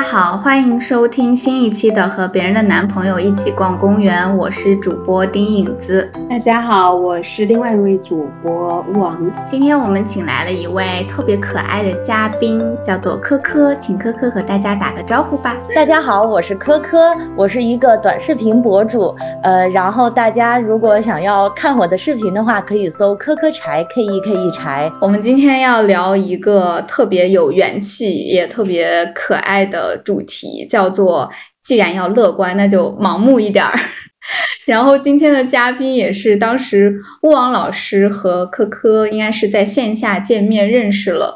[0.00, 6.10] 家好，欢迎收听新一期的《和别人的男朋友一起逛公园》，我是主播丁影子。
[6.28, 9.30] 大家好，我是另外一位主播乌王。
[9.46, 15.54] 今天我们请来了一位特别可爱的嘉宾，叫做科科，请科科和大家打个招呼吧。
[15.74, 19.14] 大家好，我是科科，我是一个短视频博主。
[19.42, 24.90] 呃，然后大家如果想要看我的视频的话，可以搜科科柴 K E K E 柴。
[24.98, 29.60] 我们今天要聊一个特别有元气，也特别可爱。
[29.66, 31.30] 的主题叫做
[31.62, 33.78] “既然要乐观，那就盲目一点儿”。
[34.66, 41.34] 然后今天的嘉宾也是当时乌王老师和科科应该是在线下见面认识了，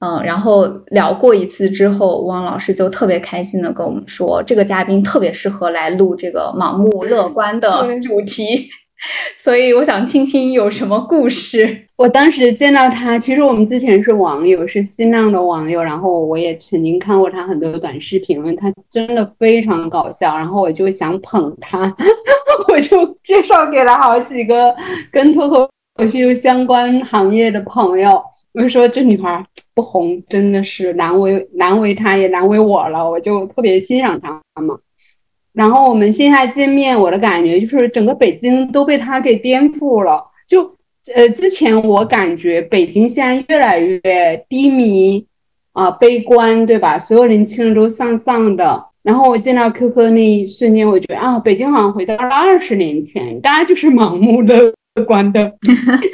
[0.00, 8.68] 嗯，然后聊过一次之后，乌王老师就特别开心的跟我们说，这个嘉宾特别适合来录这个盲目乐观的主题。
[9.36, 11.84] 所以我想听听有什么故事。
[11.96, 21.94] 我当时见到他，其实我们之前是网友，是新浪的网友，然后我也曾经看过他很多短视频，他真的非常搞笑，然后我就想捧他，
[22.68, 24.74] 我就介绍给了好几个
[25.10, 25.68] 跟脱口
[26.10, 34.30] 秀相关行业的朋友，我就说这女孩不红真的是难为难为她，也难为我了，我就特别欣赏她
[34.60, 34.78] 嘛。
[35.56, 40.22] 然后我们线下见面，我的感觉就是整个北京都被他给颠覆了。
[40.46, 40.70] 就
[41.14, 45.24] 呃，之前我感觉北京现在越来越低迷
[45.72, 46.98] 啊，悲观，对吧？
[46.98, 48.84] 所有年轻人都丧丧的。
[49.02, 55.50] 然后我见到 QQ 那一瞬间，我觉得啊，北京好像回到了二十年前，大家就是盲目的乐观的，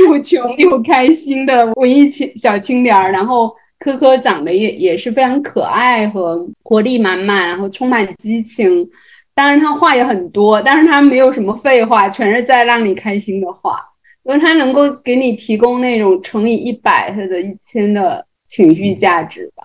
[0.06, 3.10] 又穷又开心的文艺青小青年儿。
[3.10, 8.88] 然后 QQ 长得也也是非常可爱和活力满满，然后充满激情。
[9.34, 13.80] 当然，他话也很多，但是他没有什么废话，全是在让你开心的话，
[14.24, 19.64] 因为他能够给你提供那种乘以一百或者一千的情绪价值吧。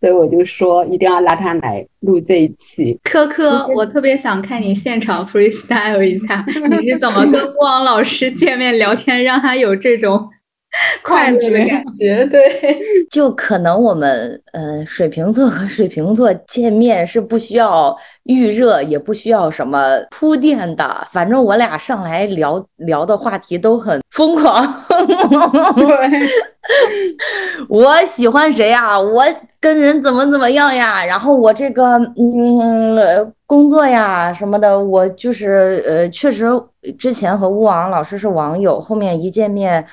[0.00, 2.98] 所以我就说一定要拉他来录这一期。
[3.04, 10.30] 科科，我特别想看你现场 freestyle 一下，你是怎么跟 汪老师见面聊天，让他有这种。
[11.02, 12.40] 快乐的感 觉，对，
[13.10, 24.64] 就可能我们呃水瓶座和水瓶座见面是不需要预热，也不需要什么铺垫的，反正我俩上来聊聊的话题都很疯狂。
[25.74, 26.28] 对，
[27.68, 28.98] 我喜欢谁呀？
[28.98, 29.24] 我
[29.58, 31.04] 跟人怎么怎么样呀？
[31.04, 36.46] 然后我这个嗯工作呀什么的，我就是呃确实
[36.96, 39.84] 之前和乌王老师是网友，后面一见面。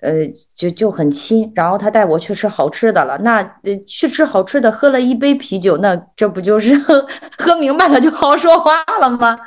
[0.00, 0.12] 呃，
[0.56, 3.18] 就就很亲，然后他带我去吃好吃的了。
[3.18, 3.42] 那
[3.86, 7.06] 去吃好吃的，喝了一杯啤酒，那这不就是 喝
[7.36, 9.38] 喝明白了就好说话了吗？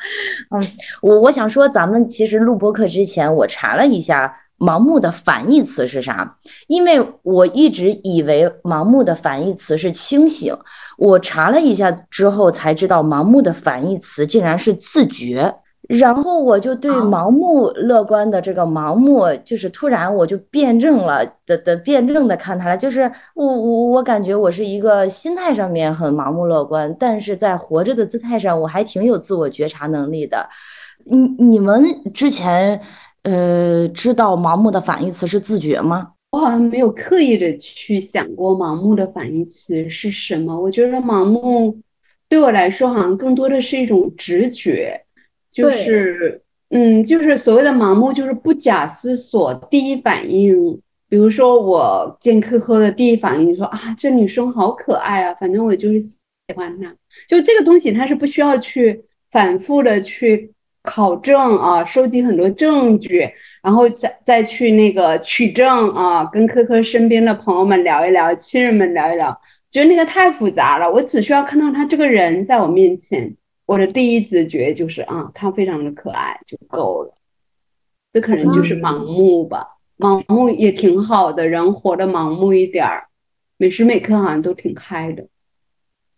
[0.55, 0.63] 嗯，
[1.01, 6.37] 我我想说，咱们其实录播课之前，我查了一下盲目的反义词是啥，
[6.67, 10.55] 因为我一直以为盲目的反义词是清醒，
[10.97, 15.55] 我查了一下之后才知道，盲目的反义词竟然是自觉。
[15.89, 23.01] 然后我就对盲目乐观的这个盲目，就是突然我就辩证了的的辩证的看他了，就是
[23.35, 30.47] 我我我感觉我是一个心态上面很盲目乐观，但是在活着的姿态上我还挺有自我觉察能力的。
[31.03, 31.83] 你你们
[32.13, 32.79] 之前
[33.23, 36.11] 呃知道盲目的反义词是自觉吗？
[36.31, 40.57] 我好像没有刻意的去想过盲目的反义词是什么。
[40.57, 41.77] 我觉得盲目
[42.29, 45.02] 对我来说好像更多的是一种直觉。
[45.53, 46.41] 就是，
[46.71, 56.19] 嗯，就是所谓的盲目，就是不假思索，第一反应，比如说我见科科的第一反应，说啊，这女生好可爱啊，反正我就是喜
[56.55, 56.91] 欢她。
[57.27, 58.99] 就这个东西，它是不需要去
[59.29, 63.29] 反复的去考证啊，收集很多证据，
[63.61, 70.91] 然后再再去那个取证啊，跟科科身边的朋友们聊一聊，亲人们聊一聊，觉得那个太复杂了。
[70.91, 73.31] 我只需要看到他这个人在我面前。
[73.73, 77.13] 我的第一直觉就是啊，他非常的可爱就够了，
[78.11, 79.65] 这可能就是盲目吧。
[79.97, 83.05] 盲目也挺好的，人活得盲目一点儿，
[83.57, 85.25] 每时每刻好像都挺嗨的。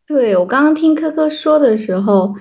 [0.06, 2.36] 对我刚刚听科科说的时候，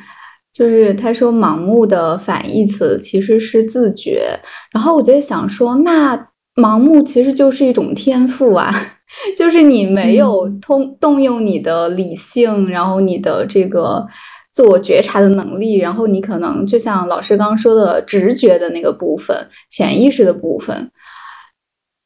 [0.53, 4.41] 就是他说盲目的反义词其实是自觉，
[4.73, 6.17] 然后我就在想说，那
[6.57, 8.73] 盲目其实就是一种天赋啊，
[9.39, 14.07] 就是你没有通动用你的理性，然后你的这个。
[14.55, 19.37] 自我觉察的能力，然后你可能就像老师刚刚说的，直觉的那个部分、
[19.69, 20.93] 潜意识的部分，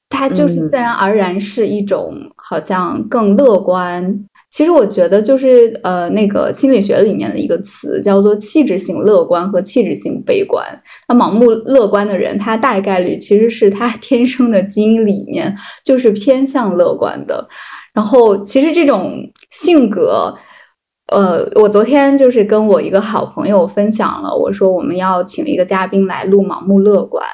[0.08, 4.24] 它就是自然而然是一种好像更乐观。
[4.50, 10.64] 其实我觉得就是呃，那个心理学里面的一个词叫做气质性乐观和气质性悲观。
[11.06, 15.54] 那盲目乐观的人，他大概率其实是他 天生的基因里面
[15.84, 17.46] 就是偏向乐观的。
[17.92, 20.34] 然后其实这种性格。
[21.12, 27.25] 呃，我昨天就是跟我一个好朋友分享了，我说我们要请一个嘉宾来录《盲目乐观》，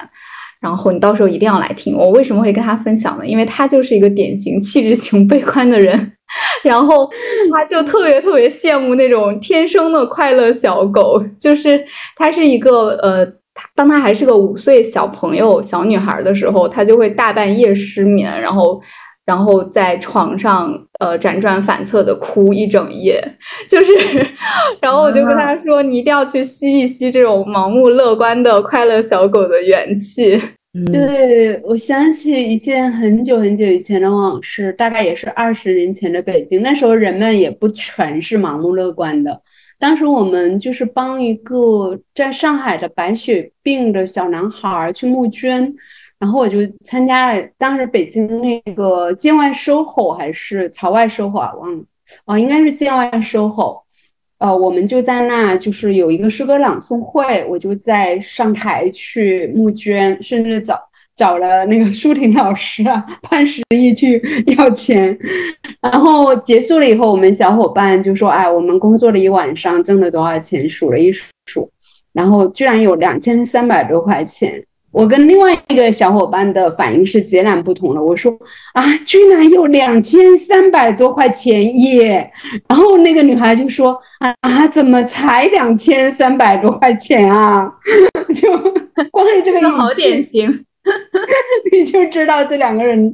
[0.61, 1.97] 然后你到时候一定要来听。
[1.97, 3.25] 我为什么会跟他分享呢？
[3.25, 6.13] 因为他就是一个典型气质型悲观的人，
[6.63, 7.09] 然后
[7.53, 11.83] 他就特别特别羡慕那种天生的快乐小狗，就是
[12.15, 13.27] 他是一个呃，
[13.75, 18.81] 当他还是个五岁小朋友小女孩的时候，他就会大半夜失眠，然后。
[19.25, 23.19] 然后在床上，呃，辗转反侧的哭一整夜，
[23.67, 23.91] 就是，
[24.79, 30.39] 然后我就跟他说，你一定要去吸一吸这种盲目乐观的快乐小狗的元气。
[30.91, 39.41] 对，我想起一件很久很久以前的往事，大概也是二十年前的北京，那时候人们也不全是盲目乐观的。
[39.79, 45.73] 当时我们就是帮一个在上海的白血病的小男孩去募捐。
[46.17, 51.83] 然后我就参加了，当时北京那个建外 SOHO 还是朝外 SOHO 啊，忘了，
[52.25, 53.81] 哦，应该是建外 SOHO，
[54.37, 60.79] 呃，我们就在那，就是有一个诗歌朗诵会，我就在上台去募捐，甚至找
[61.17, 64.21] 找了那个 舒婷老师啊、潘石屹去
[64.57, 65.17] 要钱。
[65.81, 70.67] 然后结束了以后，我们小伙伴就说：“哎，我们工作了一晚上，挣了多少钱？
[70.67, 71.69] 数了一数，
[72.13, 74.63] 然后居然有两千三百多块钱。”
[74.95, 78.01] 我跟另外一个小伙伴的反应是截然不同的。
[78.01, 78.31] 我说
[78.73, 82.31] 啊，居然有两千三百多块钱耶！
[82.69, 87.69] 然后那个女孩就说啊啊，怎么才两千三百多块钱啊？
[88.33, 88.57] 就
[89.11, 90.49] 光是这个好典型，
[91.73, 93.13] 你就知道这两个人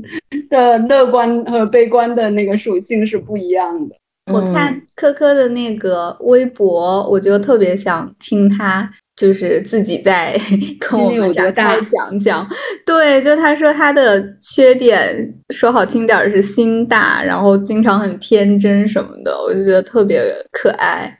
[0.51, 3.95] 的乐观和悲观的那个属性是不一样的。
[4.31, 8.91] 我看科科的那个微博，我就特别想听他。
[9.15, 10.35] 就是自己在
[10.79, 12.49] 跟我们展开讲讲，
[12.85, 21.19] 对，就他说他的缺点，说好听点是心大，然后经常很天真什么的，我就觉得特别可爱。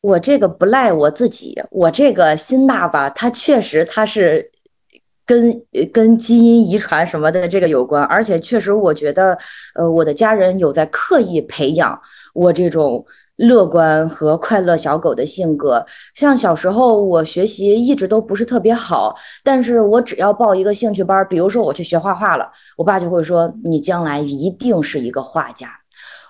[0.00, 4.50] 我这个不赖我自己，我这个心大吧，它确实它是
[5.26, 5.52] 跟
[5.92, 9.36] 跟基因遗传什么的这个有关，而且确实我觉得，
[9.74, 12.00] 呃，我的家人有在刻意培养
[12.32, 13.04] 我这种。
[13.36, 15.84] 乐观和快乐小狗的性格，
[16.14, 25.68] 像小时候我学习一直都不是特别好，但是我只要报一个兴趣班，比如说我去学画画了，我爸就会说你将来一定是一个画家。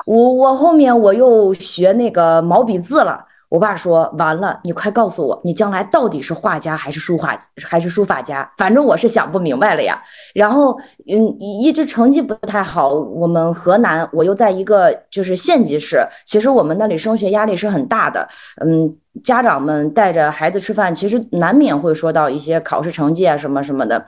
[0.07, 3.25] 我我后面我又学那个毛笔字了。
[3.55, 8.53] 我爸说：“完了，你快告诉我，你将来到底是画家还是书画还是书法家？
[8.59, 10.03] 反正我是想不明白了呀。
[10.35, 12.89] 然后，嗯，一直成绩不太好。
[12.95, 18.27] 我们河南，我又在一个就是县级市，其实我们那里升学压力是很大的。
[18.61, 24.05] 嗯。”家长们带着孩子吃饭，其实难免会说到一些考试成绩啊什么什么的。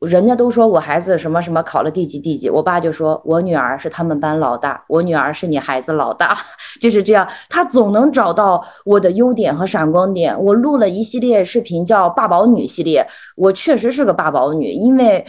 [0.00, 6.36] 人家都说我孩子什么什么考了第几第几，我爸就说我女儿是他们班老大，我女儿是你孩子老大，
[6.80, 7.26] 就是这样。
[7.48, 10.36] 他总能找到我的优点和闪光点。
[10.42, 13.06] 我录了一系列视频，叫“爸宝女”系列。
[13.36, 15.24] 我确实是个爸宝女，因为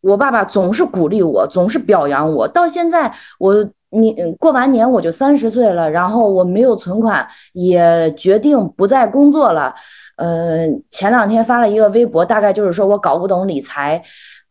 [0.00, 2.48] 我爸爸总是鼓励我，总是表扬我。
[2.48, 3.64] 到现在我。
[3.94, 9.74] 你过完年我就三十岁了，然后我没有存款，也决定不再工作了。
[10.16, 14.02] 呃，前两天发了一个微博，大概就是说我搞不懂理财。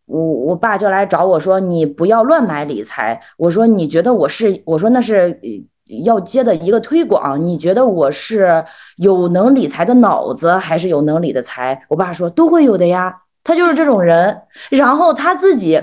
[0.05, 5.39] 我我爸就来找我说：“你不要乱买理财。”我说：“你觉得我是？”我说：“那是
[6.03, 7.43] 要接的一个推广。
[7.43, 8.63] 你觉得我是
[8.97, 15.81] 有能理财的脑子，还是有能理的财？”我爸说：“都会有的呀。”他就是这种人，然后他自己。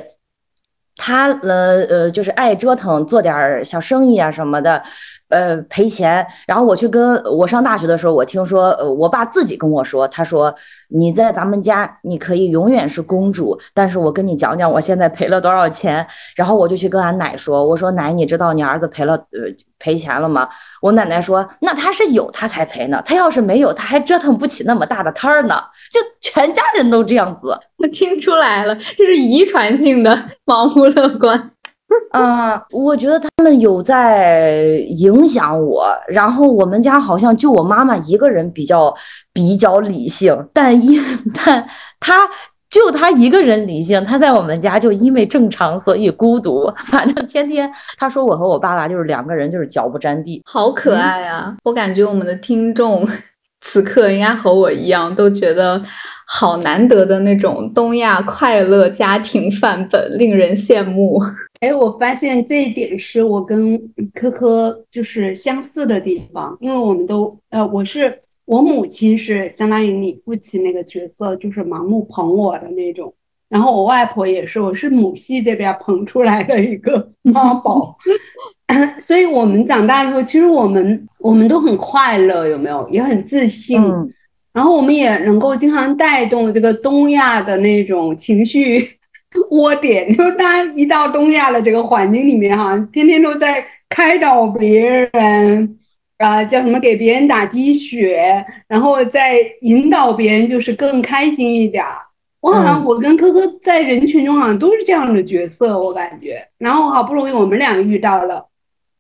[1.03, 4.83] 他呃呃，就是爱折腾，做点小生意啊什么的，
[5.31, 6.25] 呃赔钱。
[6.47, 10.55] 然后我去跟我上大学的时候，我听说，呃，我爸自己跟我说，他说
[10.89, 16.07] 你在咱们家你可以永远是公主，但是我跟你讲讲我现在赔了多少钱。
[16.37, 19.41] 然后我就去跟俺奶说，我说奶，你知道你儿子赔了呃
[19.79, 20.49] 赔钱了吗？
[20.83, 25.57] 我奶奶说，那他是有他才赔呢，他要是没有，他还折腾不起那么大的摊儿呢。
[25.93, 31.51] 就全家人都这样子，我 听出来了，这是遗传性的盲目乐观。
[32.11, 35.87] 啊， 我觉得他们有在影响我。
[36.09, 38.95] 然后我们家好像就我妈妈一个人比较
[39.33, 41.03] 比较理性，但因
[41.35, 41.67] 但
[41.99, 42.29] 她
[42.69, 46.73] 就她一个人理性，她在我们家就因为正常所以孤独。
[46.87, 51.57] 反正天天她说我和我爸爸就是两个人就是脚不沾地，好可爱啊！
[51.65, 53.07] 我感觉我们的听众。
[53.61, 55.83] 此刻应该和我一样，都觉得
[56.27, 61.21] 好难得的那种东亚快乐家庭范本，令人羡慕。
[61.61, 63.79] 哎，我发现这一点是我跟
[64.15, 73.13] 科科就是相似的地方，因为我们都呃，我是我母亲是相当于你父亲那个角色，就是盲目捧我的那种，
[73.51, 77.93] 然后我外婆也是，我是母系这边捧出来的一个妈宝，
[79.01, 82.89] 所以我们长大以后，其实我们我们都很快乐，有没有？
[82.89, 83.83] 也很自信，
[84.53, 88.89] 然后我们也能够经常带动这个东亚的那种情绪
[89.51, 94.81] 窝点，就大家一到东亚的这个环境里面哈，天天都在开导别
[95.13, 95.77] 人
[96.19, 101.85] 啊，叫什么给别人打鸡血，然后再引导别人，就是更开心一点。
[102.41, 106.43] 我好像我跟科科在人群中好像都是这样的角色，我感觉。
[106.57, 108.47] 然后好不容易我们俩遇到了，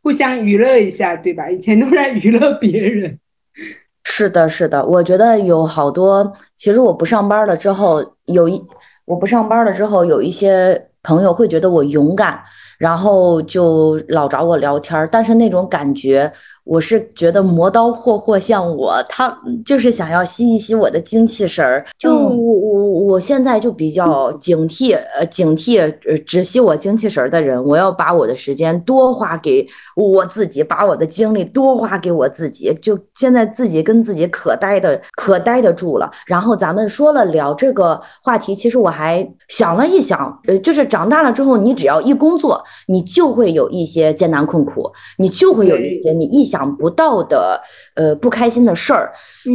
[0.03, 1.51] 互相娱乐一下，对吧？
[1.51, 3.19] 以前都在娱乐别人。
[4.05, 6.31] 是的，是的，我觉得有好多。
[6.55, 8.63] 其实我不上班了之后，有一
[9.07, 12.43] 我不上班了之后，有一些朋友会觉得我勇敢，
[12.79, 15.09] 然后就老找我聊天。
[15.11, 16.31] 但是那种感觉。
[16.64, 21.85] 我是觉得磨刀霍霍像我，他就是想要吸一吸我的精气神儿。
[21.99, 27.62] 就我我我现在就比较警惕，呃，警惕呃，只吸我精气神儿的人。
[27.64, 32.73] 我要把我的时间多花给我自己，把我的精力多花给我自己。
[32.81, 36.11] 就现在自己跟自己可待的可待得住了。
[36.26, 46.71] 然后咱们说了聊这个话题，其实我还想了一想，呃，就是长大了之后，你只要一工作，你就会有一些艰难困苦，你就会有一些你一想。
[46.80, 47.61] 不到的，
[47.95, 49.12] 呃，不开心的事儿，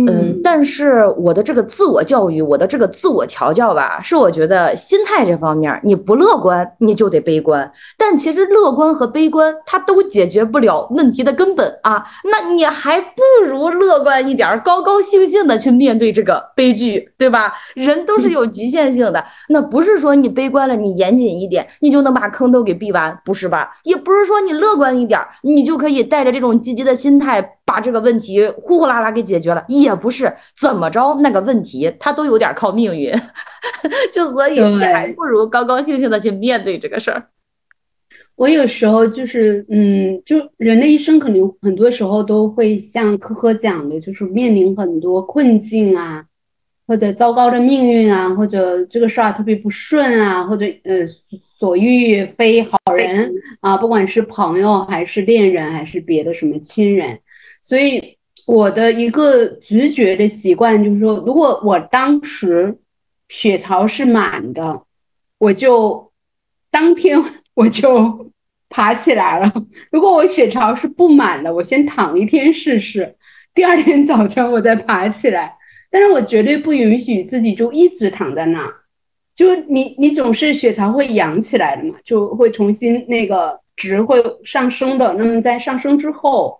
[0.07, 7.71] 嗯，但是我的这个自我教育，我的这个自我调教吧，是我觉得心态这方面，你不乐观，你就得悲观。
[7.97, 12.05] 但其实乐观和悲观，它都解决不了问题的根本啊。
[12.25, 17.53] 那你还不如乐观一点，高高兴兴的去面对这个悲剧，对吧？
[17.75, 23.71] 人都是有局限性的，那不是说你悲观了，你严谨一点，你就能把坑都给避完，不是吧？
[23.83, 26.95] 也不是说你乐观一点，你就可以带着这种积极的。
[26.95, 33.13] 心态把这个问题呼呼啦啦给解决了，也不是怎么着那个问题，他都有点靠命运，
[34.11, 37.27] 就所以你还不如高高兴兴的去面对这个事儿。
[38.35, 46.25] 我有时候就是，嗯，就人的一生肯定很多时候都会像科科讲的，就是面临很多困境啊，
[46.87, 51.07] 或者糟糕的命运啊，或者这个事儿特别不顺啊，或者呃。
[51.57, 57.17] 所遇非好人啊，不管是朋友还是恋人还是别的什么亲人，
[57.63, 62.77] 所以我的一个直觉的习惯就是说，如果我当时
[63.29, 64.83] 血槽是满的，
[65.37, 66.11] 我就
[66.69, 67.17] 当天
[67.53, 68.29] 我就
[68.69, 69.49] 爬起来了；
[69.89, 73.15] 如果我血槽是不满的，我先躺一天试试，
[73.53, 75.55] 第二天早晨我再爬起来。
[75.95, 78.69] 但是我绝对不允许自己就一直躺在那。
[79.33, 85.13] 就你，你总是血槽会扬起来的嘛，就会重新那个值会上升的。
[85.13, 86.59] 那么在上升之后，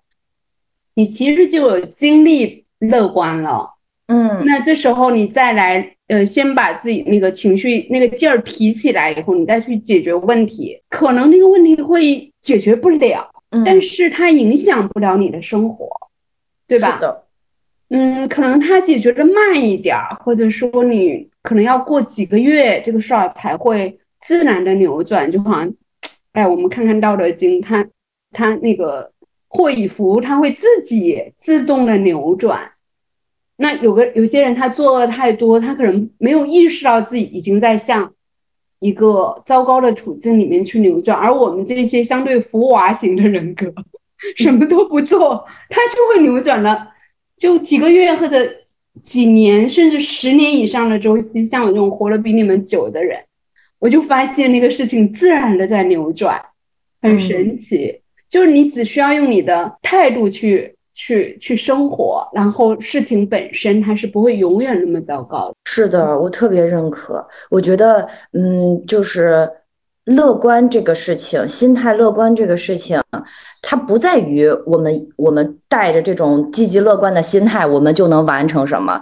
[0.93, 3.73] 你其实就有精力乐观了。
[4.07, 13.29] 嗯，那这时候你再来，呃，先把自己那个情绪那个劲儿提起来以后，你再去解决问题，可能那个问题会解决不了，
[13.65, 15.89] 但是它影响不了你的生活，
[16.65, 16.95] 对吧？
[16.95, 17.25] 是的。
[17.97, 25.31] 嗯，可能它解决的慢一点儿，或者说你可能要过几个月，这个事儿才会自然的扭转。
[25.31, 25.73] 就好像，
[26.33, 27.87] 哎，我们看看《道德经》，它
[28.33, 29.09] 它那个
[29.47, 32.69] 祸与福，它会自己自动的扭转。
[33.55, 38.11] 那有个有些人他作恶太多，他可能没有意识到自己已经在向
[38.79, 43.73] 一个糟糕的处境里面去扭转，而我们这些相对福娃型的人格，
[44.35, 46.91] 什么都不做，他就会扭转了。
[47.37, 48.37] 就几个月或者
[49.03, 53.19] 几年，甚至十年以上的周期，像我这种活了比你们久的人，
[53.79, 56.41] 我就发现那个事情自然的在扭转，
[57.01, 58.01] 很神奇。
[58.29, 65.53] 就是你只需要用你的态度去去去生活，然后事情本身它是不会永远那么糟糕。
[65.65, 67.25] 是的，我特别认可。
[67.49, 69.49] 我觉得，嗯，就是。
[70.05, 73.01] 乐观这个事情，心态乐观这个事情，
[73.62, 79.01] 它不在于我们我们带着这种积极乐观的心态，我们就能完成什么，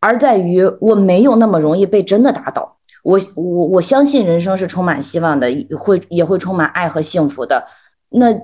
[0.00, 2.76] 而在于我没有那么容易被真的打倒。
[3.02, 7.64] 我我我相信人生是充满希望的，会也会充满爱和幸福的。
[8.10, 8.34] 那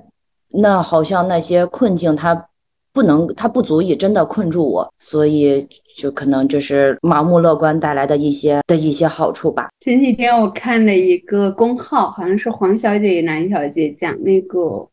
[0.53, 2.50] 那好像那些困境，它。
[2.93, 5.67] 不能，它不足以真的困住我，所以
[5.97, 9.69] 就可能这是盲目乐观带来的一些的一些好处吧。
[9.81, 14.89] 前几天我看了一个公号，好像是黄小姐与、蓝小姐讲那个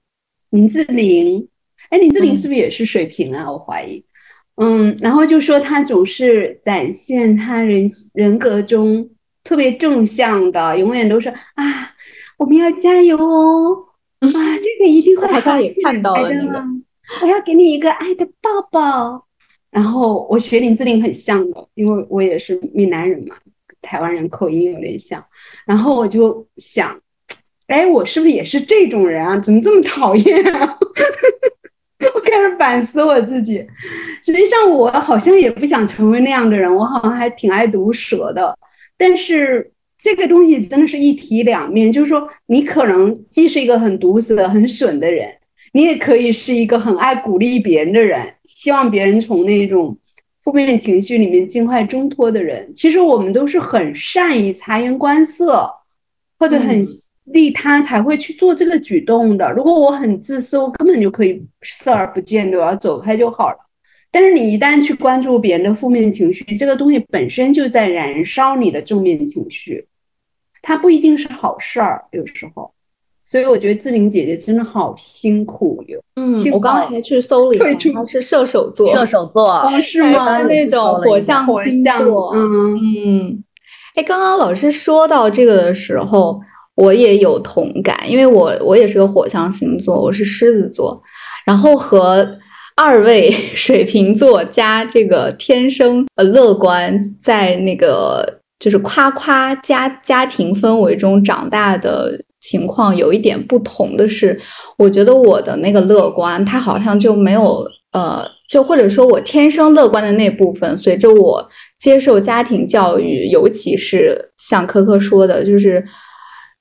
[0.51, 1.47] 林志玲，
[1.89, 3.51] 哎，林志玲是不是也是水瓶啊？
[3.51, 4.03] 我怀疑。
[4.57, 9.09] 嗯，然后就说她总是展现她人人格中
[9.43, 11.65] 特别正向的，永远都是啊，
[12.37, 13.75] 我们要加油哦，
[14.21, 16.63] 啊，这个一定会好像也看到了那个。
[17.21, 19.25] 我要给你一个爱的抱抱，
[19.71, 23.35] 然后我学林志玲很像的，因为我也是闽南人嘛，
[23.81, 25.23] 台湾人口音有点像。
[25.65, 26.99] 然后我就想，
[27.67, 29.37] 哎，我是不是也是这种人啊？
[29.39, 30.77] 怎么这么讨厌啊？
[32.13, 33.65] 我开始反思我自己。
[34.23, 38.57] 实际上，我好像也不想成为那样的人，我好像还挺爱毒舌的。
[38.97, 45.33] 但是这个东西真的是一体两面，就是说，你可能既是一个很毒舌、很损的人。
[45.73, 49.97] 你也可以是一个很爱鼓励别人的人，希望别人从那种
[50.43, 52.71] 负面情绪里面尽快挣脱的人。
[52.73, 55.69] 其实我们都是很善于察言观色，
[56.39, 56.83] 或者很
[57.25, 59.51] 利他才会去做这个举动的。
[59.51, 63.57] 如果我很自私，我根本就可以视而不见的，我要走开就好了。
[64.09, 69.85] 但是你一旦去关注别人的负面情绪，这个东西本身就在燃烧你的正面情绪，
[70.61, 72.73] 它不一定是好事儿，有时候。
[73.29, 75.99] 所以我觉得志玲姐姐真的好辛苦哟。
[76.15, 80.37] 嗯，我刚刚还去搜了一下，她是射手座，射手座 是吗？
[80.39, 82.31] 是那种火象星座。
[82.33, 83.43] 嗯嗯。
[83.95, 86.39] 哎，刚刚老师说到这个的时候，
[86.75, 91.01] 我也有同感，因为我我也是个火象星座，我是狮子座，
[91.45, 92.37] 然后和
[92.77, 102.23] 二位 水瓶座加这个天生呃乐观，在那个就是夸夸家家庭氛围中长大的。
[102.39, 104.39] 情况有一点不同的是，
[104.77, 115.83] 我觉得我的那个乐观，它好像就没有呃，就或者说我天生乐观的那部分，随着我接受家庭教育，尤其是像科科说的，就是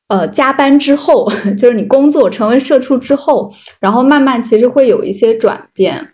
[0.09, 6.11] 呃加班之后， 就是你工作成为社畜之后，然后慢慢其实会有一些转变。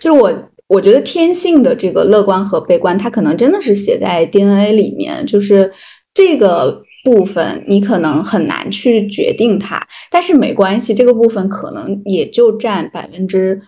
[0.00, 0.32] 就是我
[0.72, 5.70] 我觉得天性的这个乐观和悲观，它可能真的是写在 DNA 里面，就是
[6.14, 6.82] 这个。
[7.04, 13.60] 部分你可能很难去决定它，但是没关系，这个部分可能也就占百分之，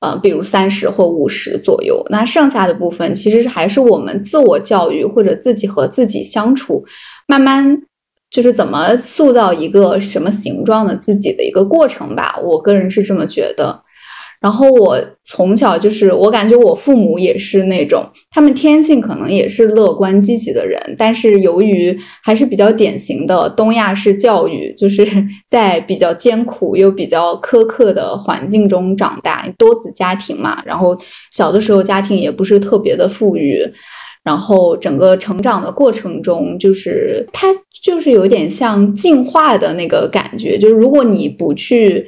[0.00, 2.02] 呃，比如三十或五十左右。
[2.08, 6.82] 那剩下的部分其实还是我们自我教育或者自己和自己相处，
[7.26, 7.82] 慢慢
[8.30, 12.40] 就是怎么塑造一个什么形状的自己的一个过程吧。
[12.42, 13.82] 我个人是这么觉得。
[14.40, 25.04] 然后我从小就是，我感觉我父母也是那种，他们天性可能也是乐观积极的人，但是由于还是比较典型的东亚式教育，就是
[25.50, 30.96] 在比较艰苦又比较苛刻的环境中长大，多子家庭嘛，然后
[31.32, 33.60] 小的时候家庭也不是特别的富裕，
[34.22, 37.48] 然后整个成长的过程中，就是他
[37.82, 42.06] 就是有点像进化的那个感觉，就是如果你不去。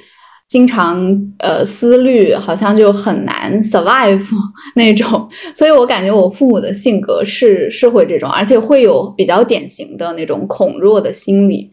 [0.50, 1.00] 经常
[1.38, 4.20] 呃思虑，好像就很难 survive
[4.74, 11.70] 那种， 所以我感觉我父母的性格是是会这种，而且会有比较典型的那种恐弱的心理。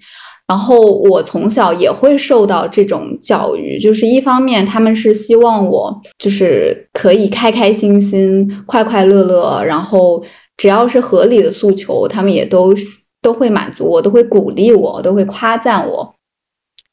[0.47, 10.23] 然后我从小也会受到这种教育，就是一方面他们是希望我就是可以开开心心、快快乐乐，然后
[10.55, 12.73] 只要是合理的诉求，他们也都
[13.21, 16.13] 都会满足我，都会鼓励我，都会夸赞我。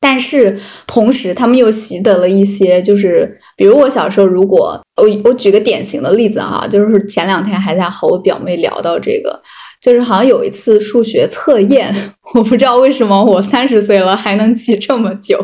[0.07, 0.55] 但是
[0.87, 9.41] 同时，他们又习得了一些，就是比如我小时候，如果我我举个典型的例子哈，就是前两天还在和我表妹聊到这个，
[9.81, 11.91] 就是好像有一次数学测验，
[12.37, 15.43] 我不知道为什么我三十岁了还能记这么久，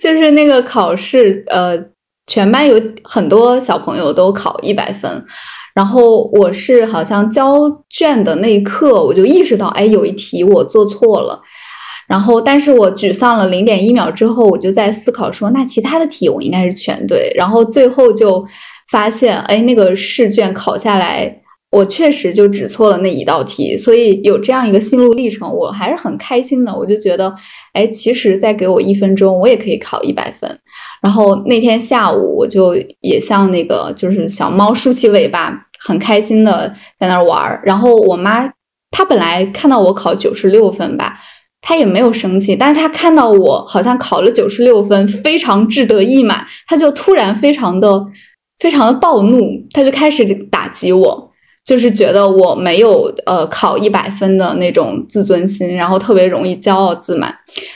[0.00, 1.78] 就是那个考试，呃，
[2.26, 5.24] 全班有很多小朋友都考一百分，
[5.72, 11.40] 然后我是好像交卷的那一刻，我就意识到，哎，有一题我做错了。
[12.12, 17.32] 然后，但是我沮丧了零点一秒之后，我就在思考说，那其他的题我应该是全对。
[17.34, 18.46] 然后最后就
[18.90, 21.34] 发现，哎，那个试卷考下来，
[21.70, 23.78] 我确实就只错了那一道题。
[23.78, 26.76] 所以有这样一个心路历程，我还是很开心的。
[26.76, 27.34] 我就觉得，
[27.72, 30.58] 哎，其实再给我一分钟，我也可以考一百分。
[31.02, 37.62] 然后那天下午，我就也像那个就是小猫竖起尾巴，很开心的在那儿玩儿。
[37.64, 38.46] 然后我妈
[38.90, 41.18] 她本来看到我考九十六分吧。
[41.64, 48.04] 他也没有生气，但是他看到我好像考了九十六分，非常志得意满，他就突然非常的、
[48.58, 51.30] 非常的暴怒，他就开始打击我，
[51.64, 57.32] 就是觉得我没有呃考一百分的那种自尊心，然后特别容易骄傲自满，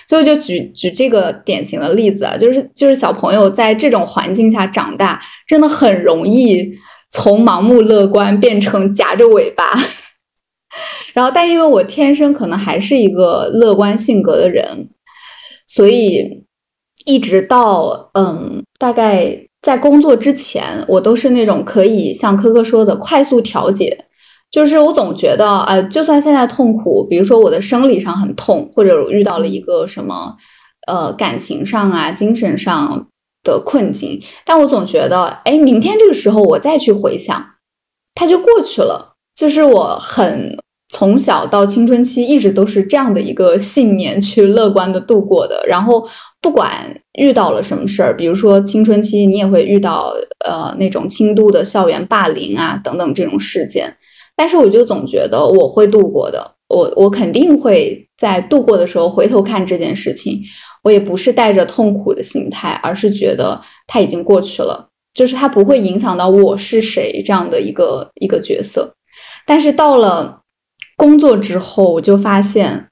[0.09, 6.73] 所以就举举这个典型的例子啊，就是就是小朋友在这种环境下长大，真的很容易
[7.13, 9.65] 从盲目乐观变成夹着尾巴。
[11.17, 14.91] 然后，但因为我天生可能还是一个乐观性格的人，
[15.67, 16.45] 所以
[17.07, 24.05] 一直到嗯，大概在工作之前，我都是那种可以像科科说的快速调节。
[24.51, 30.37] 就是我总觉得，呃，就算现在痛苦，比如说我的生理上很痛，或者遇到了一个什么
[30.87, 33.07] 呃感情上啊、精神上
[33.43, 37.43] 的困境，但我总觉得，哎，明天这个时候我再去回想，
[38.15, 39.15] 它就过去了。
[39.35, 40.59] 就是我很。
[40.97, 45.63] 从小到青春期一直都是这样的一个信念去乐观的度过的。
[45.69, 46.09] 然后
[46.41, 46.71] 不管
[47.19, 50.15] 遇到了什么事儿，比如说青春期你也会遇到
[50.49, 53.95] 呃那种轻度的校园霸凌啊等等这种事件，
[54.35, 60.41] 但是我就总觉得我会度过的，我我肯定会在度过的时候回头看这件事情，
[60.83, 64.89] 我也不是带着痛苦的心态，而是觉得它已经过去了。
[65.13, 68.95] 就是它不会影响到我是谁这样的一个一个角色，
[69.47, 70.41] 但是到了
[70.97, 72.89] 工作之后，我就发现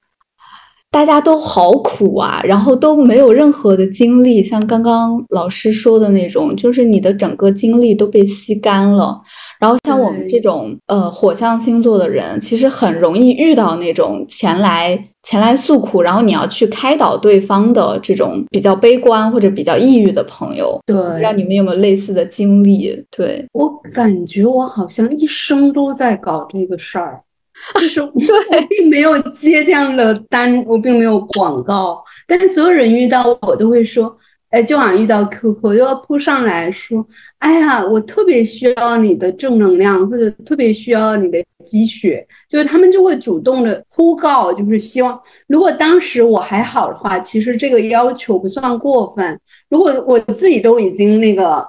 [0.90, 9.20] 大家都好苦啊，然后都没有任何的精力，像刚刚老师说的那种，就是你的整个精力都被吸干了。
[9.58, 15.04] 然后像我们这种呃火象星座的人，其实很容易遇到那种前来。
[15.26, 23.02] 前来诉苦，然后你要去开导对方的这种比较悲观或者比较抑郁的朋友，对，不知道你们有没有类似的经历？
[23.10, 27.22] 对我感觉我好像一生都在搞这个事儿，
[27.74, 34.16] 就是对，我并没有接这样的单，我并没有广告，但是所有人遇到我都会说。
[34.50, 37.04] 哎，就好像遇到 QQ 又要扑上来说，
[37.40, 49.40] 哎呀，我特别需要你的正能量，或者特别需要你的积雪，就是他们就会主动的呼告，就是希望，如果当时我还好的话，其实这个要求不算过分。
[49.68, 51.68] 如果我自己都已经那个，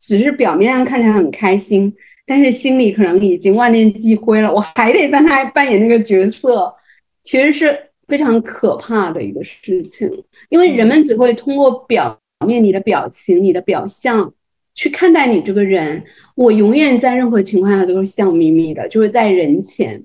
[0.00, 1.94] 只是表面上看起来很开心，
[2.26, 6.74] 但是心里可能已经万念俱灰了，我还得在那扮演那个角色，
[7.22, 7.78] 其实是。
[8.08, 10.08] 非常可怕的一个事情，
[10.48, 14.32] 因为人们只会通过表面、你的表情、你的表象
[14.76, 16.04] 去看待你这个人。
[16.36, 20.00] 我永远在任何情况下都是笑眯眯的，就是在人前。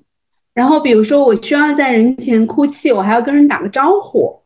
[0.52, 4.36] 然后，比如说我需要在人前哭泣，我还要跟人打个招呼。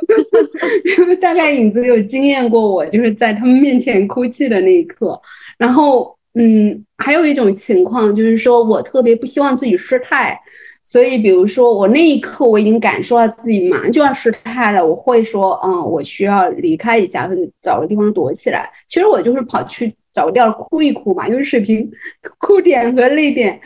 [1.20, 5.20] 大概影子有经验过，我就是在他们面前哭泣的那一刻。
[5.58, 10.40] 然后，嗯，还有一种情况就是说我特别不希望自己失态。
[10.84, 17.28] 所以，比如说，我那一刻我已经感受到自己马上就要失态了，我会说，嗯，我需要离开一下，
[17.60, 18.66] 找个地方躲起来。
[18.86, 21.86] 其实我就是跑去找个地儿哭一哭嘛，因为水平
[22.40, 23.60] 哭点和泪点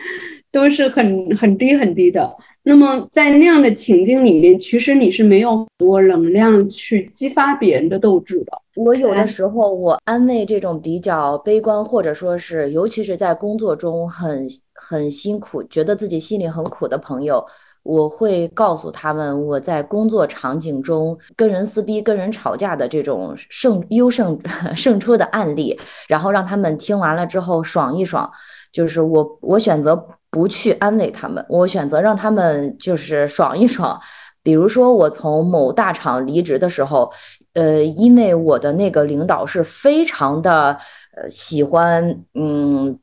[0.51, 2.29] 都是很很低很低的。
[2.65, 8.53] 那么在那样的情境里面，其实你是没有多能量去激发别人的斗志的。
[8.77, 17.45] 我有的时候，我安慰这种比较悲观，或者说是尤其是在工作中很很辛苦，觉得自己心里很苦的朋友，
[17.83, 24.39] 我会告诉他们我在工作场景中跟人撕逼、跟人吵架的这种胜优胜
[24.77, 28.31] 胜出的案例，然后让他们听完了之后爽一爽。
[28.71, 30.07] 就是我，我选择。
[30.33, 34.01] 不去安慰他们，我选择让他们就是爽一爽。
[34.43, 37.13] 比如说，我从某大厂离职的时候，
[37.53, 40.77] 呃，因为我的那个领导是非常的
[41.15, 42.03] 呃喜欢，
[42.35, 42.99] 嗯，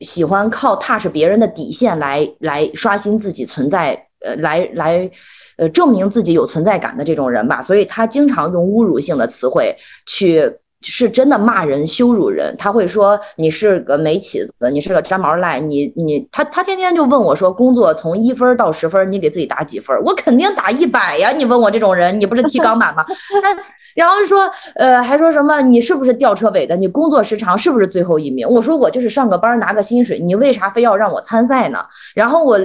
[0.00, 5.08] 喜欢靠踏实别人的底线来来刷新自己存在，呃，来来
[5.56, 9.72] 呃证明自己有存在感的这种人吧，所以他经常用侮辱性的词汇
[10.04, 10.52] 去。
[10.82, 19.96] 是真的骂人、羞辱人，他会说你是个没起子，你是个粘毛赖，你你他他天天就问我说，工作从一分到十分，你给自己打几分？
[20.04, 21.32] 我肯定打一百呀！
[21.32, 23.04] 你问我这种人，你不是提钢板吗？
[23.42, 23.56] 他
[23.94, 26.76] 然后说，呃，还说什么你是不是吊车尾的？
[26.76, 28.46] 你工作时长是不是最后一名？
[28.48, 31.78] 我说我就是上个班拿个薪水，你为啥非要让我参赛呢？
[32.14, 32.60] 然后我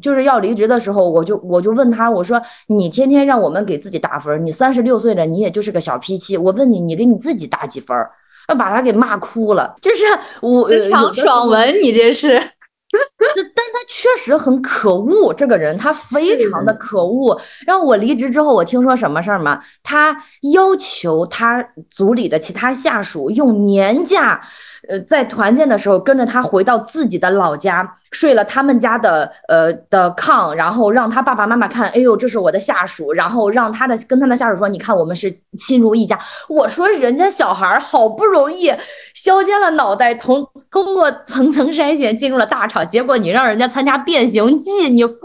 [0.00, 7.39] 就是要离职的时候，我就我就问他，我说你天天让我们给自己打分，你三十六岁了，你也就是个小脾气，我问你，你给你自己。
[7.46, 8.10] 打几分儿，
[8.48, 9.74] 要把他给骂哭了。
[9.80, 10.04] 就是
[10.40, 12.49] 我强爽文，你这是。
[13.54, 17.40] 但他确实很可恶，这个人他非常的可恶。
[17.66, 19.60] 然后我离职之后，我听说什么事儿吗？
[19.82, 20.16] 他
[20.52, 24.40] 要求他组里的其他下属用年假。
[24.88, 36.18] 呃，在团建的时候，跟着他回到自己的老家，睡了他们家的呃的炕，然后让他爸爸妈妈看，哎呦，这是我的下属，然后让他的跟他的下属说，你看我们是亲如一家。
[36.48, 38.72] 我说人家小孩好不容易
[39.14, 45.16] 削尖了脑袋，从通过层层筛选进入了大厂，结果你让人家参加变形计，你疯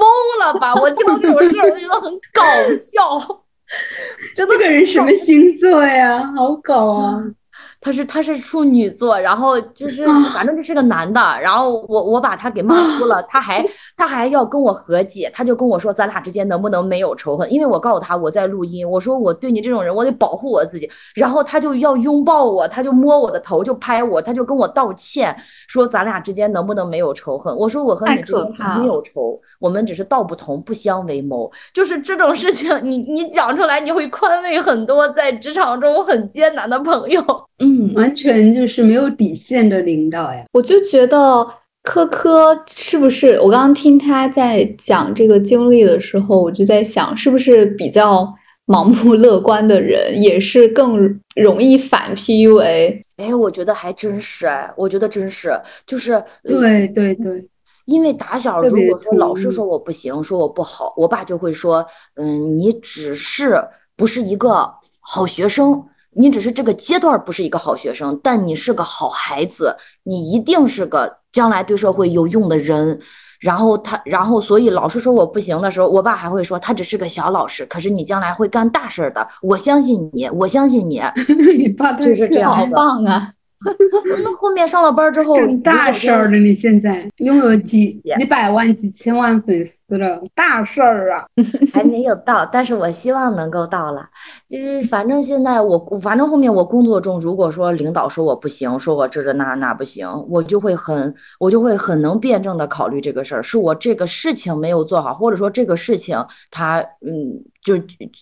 [0.41, 0.73] 了吧？
[0.75, 3.41] 我听到这种事儿，我觉得很搞笑。
[4.35, 6.31] 这个人什么星座呀？
[6.35, 7.23] 好搞啊！
[7.85, 13.63] 他是他是处女座，然后就是反正就是个男的，然后我我把他给骂哭了，他还
[13.95, 17.53] 他还要跟我和解，他就跟我说咱俩之间能不能没有仇恨？
[17.53, 25.35] 因为我告诉他我在录音，我说我对你这种人我得保护我自己，然后他就要拥抱我，他就摸我的头就拍我，他就跟我道歉
[25.67, 27.55] 说咱俩之间能不能没有仇恨？
[27.55, 37.23] 我说我和你之间没有仇，我们只是道不同不相为谋，就是这种事情你你讲出来你会宽慰很多在职场中很艰难的朋友。
[37.59, 40.43] 嗯，完全就是没有底线的领导呀！
[40.53, 41.47] 我就觉得
[41.83, 43.39] 科科是不是？
[43.39, 48.27] 我刚刚听他在讲这个经历的时候，我就在想，是不是比较
[48.67, 53.01] 盲目乐观的人也是更容易反 PUA？
[53.17, 57.47] 哎，我觉得还真是哎，我觉得真是，就是对对对。
[57.85, 63.63] 因为打小如果说老师说我不行，说我不好，我爸就会说，嗯，你只是
[63.95, 64.67] 不是一个
[64.99, 65.85] 好学生，
[66.15, 72.99] 你只是这个阶段不是一个好学生，但你是个好孩子，你一定是个将来对社会有用的人。
[73.41, 81.01] 然后他，然后所以老师说我不行的时候，我爸还会说他只是个小老师，可是你将来会干大事的，我相信你，我相信你。
[81.59, 83.29] 你爸就是这样子，好棒啊！
[84.23, 86.37] 那后面上了班之后，大事儿了！
[86.37, 91.25] 你现在拥有几几百万、几千万粉丝了，大事儿啊！
[91.73, 94.07] 还没有到，但是我希望能够到了。
[94.49, 106.17] 就是反正现在我，反正后面我工作中，如果说领导说我不行，说我这这那那不行，我就会很，我就会很能辩证的考虑这个事儿，是我这个事情没有做好，或者说这个事情
[106.49, 107.75] 他，嗯，就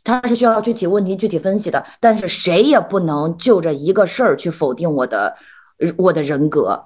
[0.04, 5.34] 他是需要具体问题具体分析的，但是谁也不能就着一个事儿去否定我的。
[5.98, 6.82] 我的人格，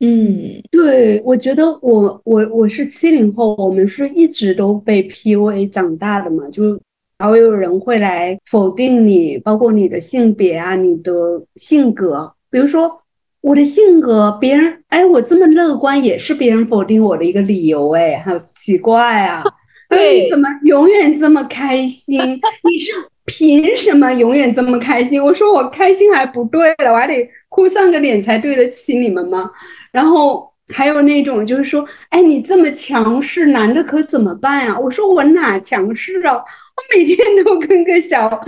[0.00, 6.78] 嗯，对，我觉得我我我是七零后，我们是一直都被 PUA 长大的嘛，就
[7.18, 11.12] 老有人会来否定你，包括你的性别啊，你的
[11.56, 13.00] 性格，比如说
[13.40, 19.42] 我的性格，别人哎，我这么乐观也是别人否定我的一个理由，哎，好奇怪啊，
[19.88, 22.20] 对，怎么永远这么开心？
[22.68, 22.92] 你是？
[23.26, 25.22] 凭什么永远这么开心？
[25.22, 29.48] 我说我开心还不对了，我还得哭丧个脸才对得起你们吗？
[29.92, 34.76] 然后还有那种就是说，哎，你这么强势，男的可怎么办呀？
[34.76, 36.34] 我说我哪强势啊？
[36.34, 38.42] 我每天都跟个小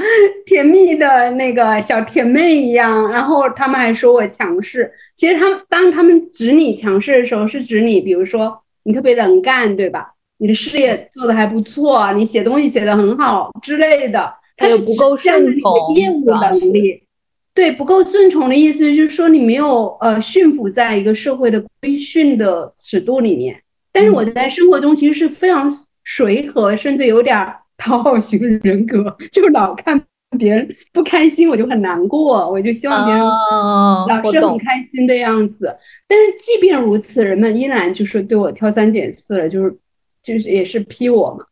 [0.45, 3.09] 甜蜜的那个小甜妹一样。
[3.13, 10.15] 然后他们还说我强势，其实他们当他们指你强势的时候，是指你，比如说你特别能干，对吧？
[10.39, 14.35] 你的事业做的还不错，你写东西写的很好之类的。
[14.59, 17.03] 还有不够顺从业务能力，
[17.57, 23.61] 对不够顺从的意思就是说你没有呃驯服在一个社会的规训的尺度里面。
[23.91, 25.73] 但是我在生活中其实是非常
[26.05, 27.35] 随和，甚至有点
[27.79, 30.01] 讨好型人格，就老看
[30.39, 35.75] 别人不开心我就很难过，我就希望别人老是很开心的样子。
[36.07, 39.75] 但是即便如此，人们依然就是对我挑三拣四了，就是
[40.23, 41.47] 就是也是批我嘛。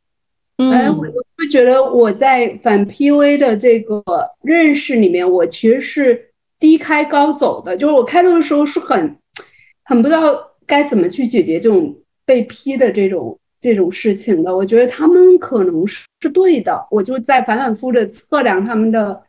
[0.71, 4.03] 哎，我我会觉得我在反 PUA 的这个
[4.43, 7.77] 认识里面，我其实是低开高走的。
[7.77, 9.15] 就是我开头的时候是很
[9.85, 14.57] 很不知道该怎么去解决这种被批的这种这种事情的。
[14.57, 19.23] 我觉得他们可能是是对的，我就在反反复复的测量他们的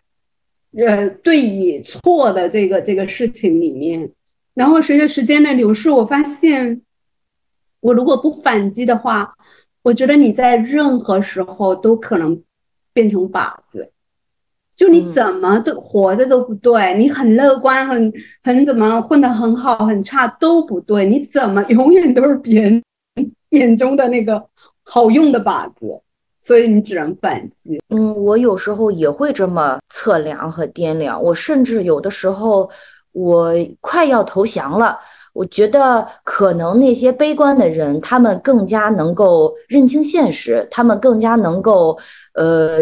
[0.78, 4.10] 呃对与错的这个这个事情里面。
[4.54, 6.82] 然后随着时间的流逝，我发现
[7.82, 9.36] 我如果不反击的话。
[9.86, 12.42] 我觉得你在任何时候都可能
[12.92, 13.92] 变成靶子，
[14.76, 22.84] 就你怎么都活着都不对，你很乐观，很很怎么混得很好，很差都不对，你怎么永远都是别人
[23.50, 24.44] 眼中的那个
[24.82, 26.02] 好用的靶子，
[26.42, 27.80] 所以你只能反击。
[27.90, 32.68] 嗯，我有时候也会这么测量和掂量，我甚至有的时候
[33.12, 34.98] 我快要投降了。
[35.36, 41.98] 我觉得可能那些悲观的人，他们更加能够认清现实，他们更加能够，
[42.36, 42.80] 呃，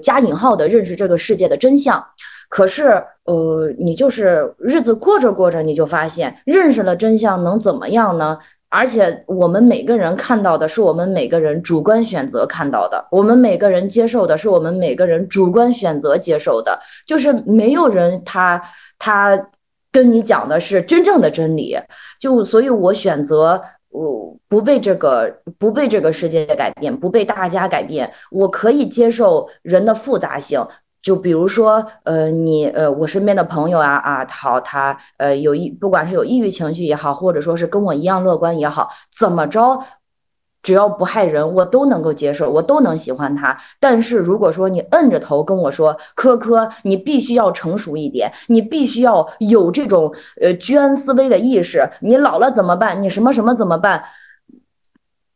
[0.00, 2.02] 加引号的认识这个世界的真相。
[2.48, 8.38] 可是，呃，你就是日子过着过着，你就发现认识了真相能怎么样呢？
[8.70, 18.58] 而且我们每个人看到的是我们每个人主观选择看到的，我们每个人接受的是我们每个人主观选择接受的，就是没有人他
[18.98, 19.38] 他。
[19.98, 21.76] 跟你讲的是真正的真理，
[22.20, 30.64] 就所以，我选择我不被这个不被这个世界改变，不被大家改变，我可以接受人的复杂性。
[31.02, 39.82] 就比如说，呃，你呃，我身边的朋友啊啊，好，他呃有抑，不管是有抑郁情绪也好，或者说是跟我一样乐观也好，怎么着？
[40.60, 43.56] 只要不害人，我都能够接受，我都能喜欢他。
[43.78, 53.00] 但是如果说你摁着头跟我说，科科，你必须要成熟一点，你必须要有这种呃居安思危的意识，你老了怎么办？
[53.00, 54.02] 你什么什么怎么办？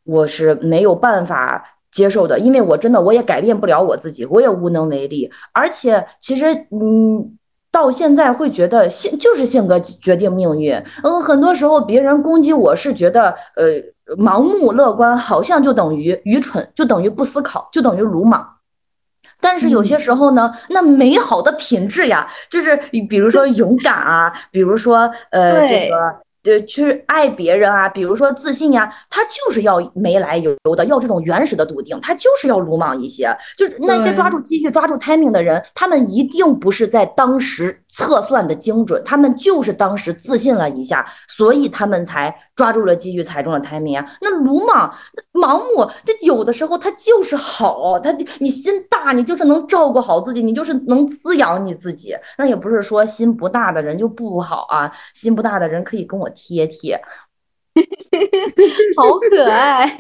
[0.05, 5.31] 我是没有办法接受的，因为我真的我也改变不了我自己，我也无能为力。
[5.53, 7.39] 而且其实嗯，
[7.71, 10.75] 到现在会觉得性就是性格决定命运。
[11.05, 13.81] 嗯，很多时候别人攻击我是觉得呃。
[14.17, 18.47] 盲目乐观好像就等于愚蠢，就等于不思考，就等于鲁莽。
[19.41, 22.77] 但是有些时候呢，那美好的品质呀，就是
[23.09, 25.97] 比如说勇敢啊，比如说呃这个
[26.45, 33.37] 对，去爱别人啊，比如说自信呀，他就是要没来由的，要这种原始的笃定，他就是要鲁莽一些。
[33.57, 44.05] 就是那些抓住机遇、抓住 timing 的人，他们一定不是在当时测算的精准，他们就是当时自信了一下，所以他们才抓住了机遇，踩中了台面。
[44.21, 44.93] 那鲁莽、
[45.33, 52.17] 盲目，这有的时候他就是好，他你心大，你就是能照顾好自己，你就是能滋养你自己。
[52.37, 56.29] 那也不是说心不大的人就不好啊，心不大的人可以跟我。
[56.35, 56.99] 贴贴，
[58.97, 59.87] 好可爱。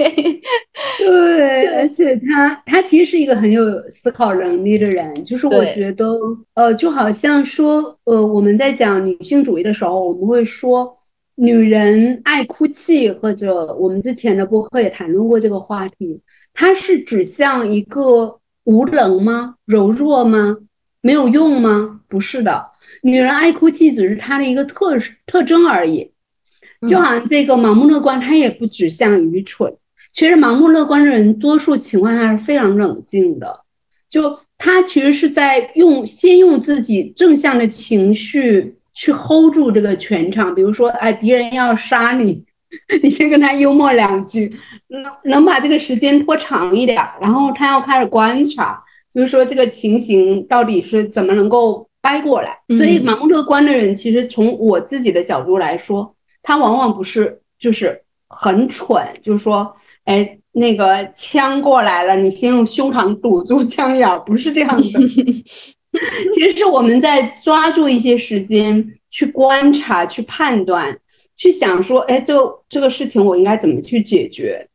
[0.98, 5.24] 对，而且他他其实是一个很有思考能力的人。
[5.24, 6.14] 就是我觉得，
[6.54, 10.94] 呃，就好像说，呃，我们在讲女性主义的时候，我们会说
[11.36, 16.20] 女人爱哭泣，或者我们之前的播客也谈论过这个话题。
[16.54, 19.54] 它是指向一个无能吗？
[19.64, 20.58] 柔弱吗？
[21.00, 22.00] 没有用吗？
[22.06, 22.64] 不是的，
[23.02, 26.11] 女人爱哭泣只是她的一个特特征而已。
[26.88, 29.72] 就好像这个盲目乐观，它也不指向愚蠢。
[30.12, 33.60] 其实盲目乐观的人，多数情况下是非常冷静的。
[34.10, 40.54] 就他其实是在用先用自己正向的情绪去 hold 住这个全场。
[40.54, 42.44] 比如说，哎，敌人要杀你，
[43.02, 44.54] 你先跟他幽默两句，
[44.88, 47.02] 能能把这个时间拖长一点。
[47.20, 48.82] 然后他要开始观察，
[49.14, 52.58] 就是说这个情形到底是怎么能够掰过来。
[52.76, 56.14] 所以盲目乐观的人，其实从我自己的角度来说。
[56.42, 59.74] 他往往不是，就是很蠢，就是说，
[60.04, 64.82] 哎，那个枪过来了，你先用胸膛堵住枪眼，不是这样的。
[66.32, 70.98] 其实是我们在抓住一些时间去观察、去判断、
[71.36, 72.34] 去想说，哎，这
[72.68, 74.66] 这个事情我应该怎么去解决。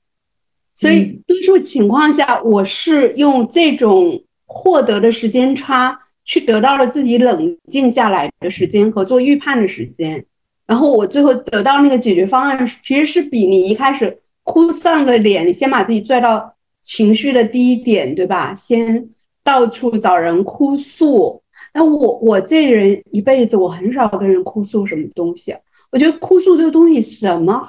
[0.76, 10.24] 所以多数情况下，我是用这种获得的时间差，去得到了自己冷静下来的时间和做预判的时间。
[10.68, 18.54] 然后我最后得到那个解决方案，其实是比你一开始哭丧的脸，你先把自己拽到情绪的低点，对吧？
[18.54, 19.10] 先
[19.44, 21.42] 到处找人哭诉。
[21.74, 25.56] 那我我这人一辈子我很少跟人哭诉什么东西，
[25.90, 27.66] 我觉得哭诉这个东西什么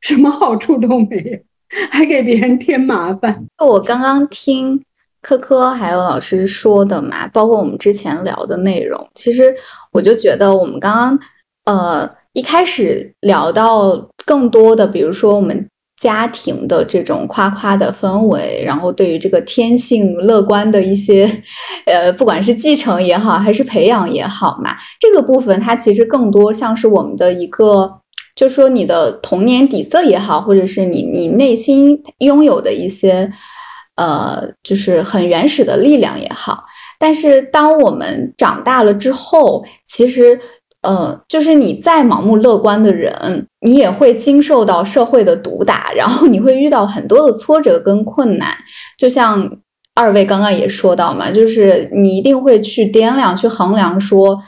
[0.00, 1.38] 什么好处都没有，
[1.90, 3.46] 还给别人添麻烦。
[3.58, 4.82] 我刚刚听
[5.20, 9.54] 科科还有老师说的嘛，包括我们之前聊的内容，其实
[9.92, 11.20] 我就觉得我们刚刚
[11.66, 12.17] 呃。
[12.34, 15.68] 一开始聊到更多的，比如说我们
[16.00, 21.28] 家庭的这种夸夸的氛围，然后对于这个天性乐观的一些，
[21.86, 28.00] 呃，不管是继承也好，还是培养也好嘛，这个部分它其实更多像是我们的一个，
[28.36, 33.32] 就说你的童年底色也好，或者是你你内心拥有的一些，
[33.96, 36.62] 呃，就是很原始的力量也好。
[37.00, 40.38] 但是当我们长大了之后，其实。
[40.88, 48.56] 呃，就是你再盲目乐观的人，你也会经受到社会的毒打，然后你会遇到很多的挫折跟困难。
[48.96, 49.46] 就像
[49.94, 54.40] 二位刚刚也说到嘛，就是你一定会去掂量、去衡量，说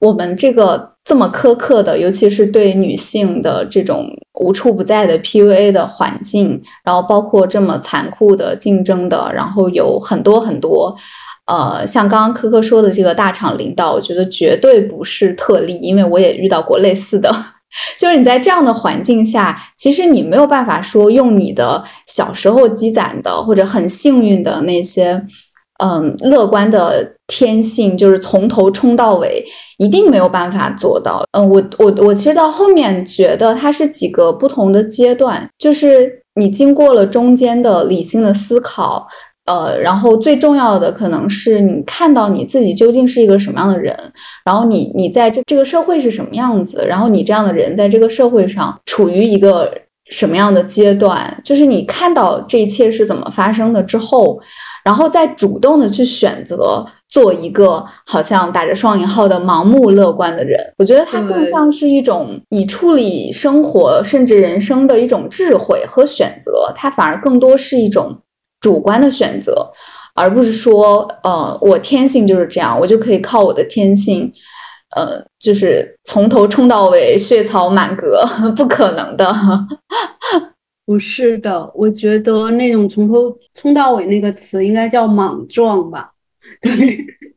[0.00, 4.08] 我们这个这么苛刻的，尤其是对女性的这种
[4.40, 10.96] 无处不在的 PUA 的环境，然后包括这么残酷的竞争的，然后有很多很多。
[11.46, 17.30] 呃，像刚刚科科说的这个大厂领导，我觉得绝对不是特例，因为我也遇到过类似的。
[17.98, 25.20] 就是你在这样的环境下，其实你没有办法说用你的小时候积攒的或者很幸运的那些，
[25.82, 29.44] 嗯，乐观的天性，就是从头冲到尾，
[29.78, 31.24] 一定没有办法做到。
[31.32, 39.06] 嗯，我我我其实到后面觉得它是几个不同的阶段，就是你经过了中间的理性的思考。
[39.46, 43.94] 呃，然后最重要的可能是你看到你自己究竟是一个什么样的人，
[44.42, 49.70] 然后你你在这这个社会是什么样子，然后你这样的人在这个社会上处于一个
[50.10, 54.40] 什么样的阶段，就是你看到这一切是怎么发生的之后，
[54.82, 68.16] 然后再主动的去选择做一个好像打着双引号的盲目乐观的人，我觉得它更像是一种你处理生活甚至人生的一种智慧和选择，它反而更多是一种。
[68.64, 69.70] 主观的选择，
[70.14, 74.32] 而不是说，呃，我天性就是这样，我就可以靠我的天性，
[74.96, 78.24] 呃，就是从头冲到尾，血槽满格，
[78.56, 79.30] 不可能的。
[80.86, 86.12] 不是的，我觉得那种从头冲到尾那个词应该叫莽撞吧？
[86.62, 86.72] 对，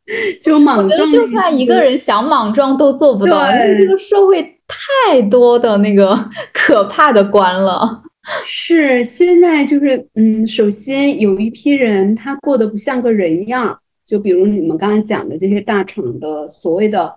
[0.40, 0.86] 就莽撞。
[0.86, 6.18] 我觉得就算一个人想莽撞都做不到，因为这个社会太多的那个
[6.54, 8.02] 可怕的官了。
[8.46, 17.14] 是现在就是，嗯，首先有一批人他过得不像个人样，就比如你们刚刚讲的这些大厂的所谓的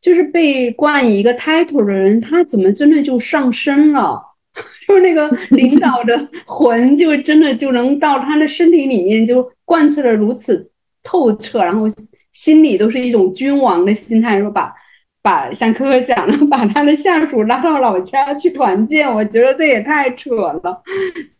[0.00, 4.20] 就是被冠以一个 title 的人，他怎么真的就上升了？
[4.86, 10.70] 就是那个领导的魂，就真的就能到他的身体里面，就贯彻的如此
[11.04, 11.86] 透彻，然后
[12.32, 14.74] 心里都是一种君王的心态，说把
[15.22, 20.82] 把像科科讲的，把他的下属拉到老家去团建，我觉得这也太扯了，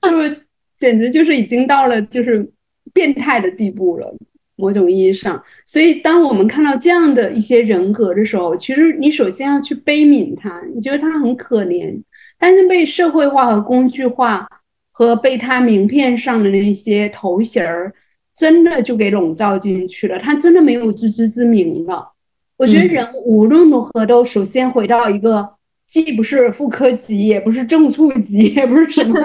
[0.03, 0.37] 就
[0.77, 2.51] 简直就是已经到了就是
[2.93, 4.15] 变态的地步了。
[4.57, 11.99] 某种意义上，所以当我们看到这样的一些人格的时候，其实你首先要去悲悯他，你觉得他很可怜，
[12.39, 14.47] 但是被社会化和工具化
[14.91, 17.91] 和被他名片上的那些头衔儿，
[18.37, 22.13] 真的就给笼罩进去了，他真的没有自知之明了。
[22.61, 25.49] 我觉得人无论如何都首先回到一个
[25.87, 29.19] 既不是副科级，也不是正处级，也不是什么。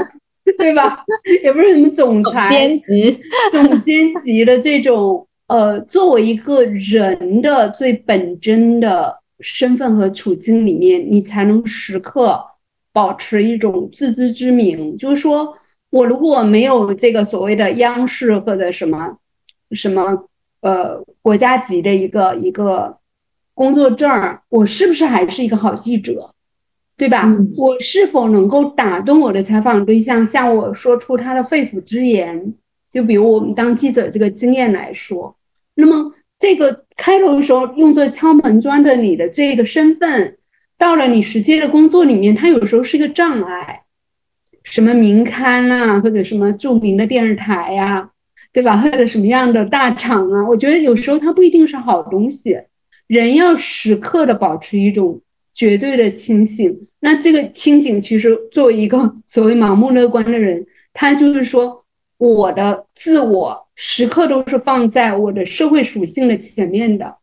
[0.59, 1.03] 对吧？
[1.43, 3.19] 也不是什么总裁、总监级、
[3.51, 12.39] 总监级的这种，呃，作为一个人的最本真的身份和处境里面，你才能时刻
[12.93, 14.95] 保持一种自知之明。
[14.97, 15.51] 就是说
[15.89, 19.17] 我如果没有这个所谓的央视或者什么
[19.71, 20.27] 什么
[20.61, 22.95] 呃国家级的一个一个
[23.55, 26.31] 工作证儿，我是不是还是一个好记者？
[26.97, 27.29] 对吧？
[27.57, 32.53] 我是否能够打动我的采访对象，向我说出他的肺腑之言？
[32.91, 35.35] 就比如我们当记者这个经验来说，
[35.73, 40.37] 那么这个开头的时候用作敲门砖的你的这个身份，
[40.77, 43.81] 到了你实际的工作里面，它有时候是一个障碍。
[44.63, 48.09] 什么名刊啊，或者什么著名的电视台呀，
[48.53, 48.77] 对吧？
[48.77, 50.47] 或者什么样的大厂啊？
[50.47, 52.57] 我觉得有时候它不一定是好东西。
[53.07, 55.21] 人要时刻的保持一种。
[55.57, 61.85] 绝对的清醒，那这个清醒其实作为一个 所谓盲目乐观的人，他就是说
[62.17, 67.15] 我的自我时刻都是放在我的社会属性的前面的。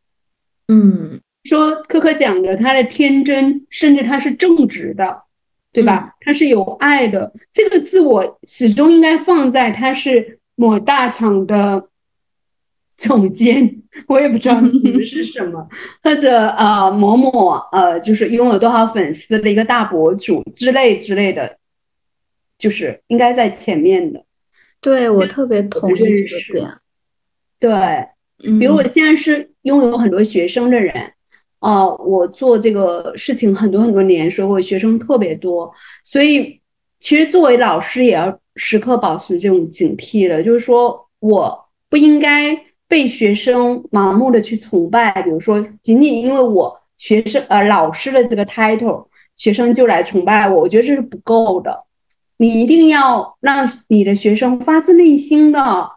[0.69, 5.25] 嗯，说科科讲的他的天真，甚至他是正直的，
[5.71, 6.15] 对吧？
[6.21, 11.91] 他是有爱的，这个自我始终应该放在他是某大厂的。
[13.03, 15.69] 总监， 我也不知道你们是什么，
[16.05, 21.59] 或者呃某某呃，就是拥有多少粉丝的一个大博主之类之类的，
[22.57, 24.25] 就是应该在前面的。
[24.81, 26.71] 对我特别同意这个点。
[27.59, 28.07] 对，
[28.61, 30.95] 比如我现在是拥有很多学生的人，
[31.59, 35.73] 哦，我做这个事情很多很多年，所以我学生特别多，
[36.05, 36.61] 所以
[37.01, 42.67] 其实作为老师也要时刻保持这种警惕的，就是说我不应该。
[42.93, 51.85] 被学生盲目的去崇拜，比如说仅仅因为我学生呃老师的这个 title，学生就来崇拜我，我觉得这是不够的。
[52.37, 55.91] 你一定要让你的学生发自内心的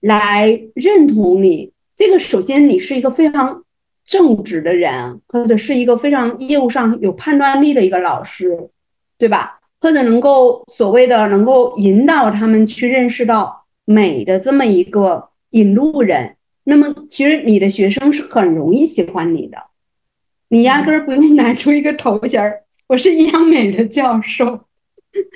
[0.00, 1.70] 来认同你。
[1.94, 3.62] 这个首先你是一个非常
[4.04, 8.68] 正直的人，或者是一个非常业务上有判断力的一个老师，
[9.16, 9.60] 对吧？
[9.80, 15.28] 或者能够所谓的能够引导他们去认识到美的这么一个。
[15.52, 19.56] 引路人，那么其实你的学生是很容易喜欢你的，
[20.50, 24.46] 你压根儿不用拿出一个头衔儿， 我是央美的教授，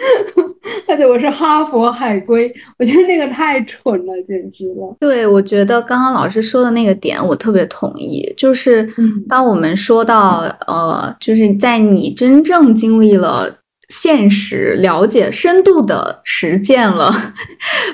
[0.87, 4.97] 或者我是哈佛海归，我觉得那个太蠢了，简直了。
[5.01, 8.89] 对，我觉得刚刚老师说的那个点，我特别同意，就是
[9.29, 13.59] 当我们说到呃，就是在你真正经历了。
[13.89, 17.35] 现实了解深度的实践了，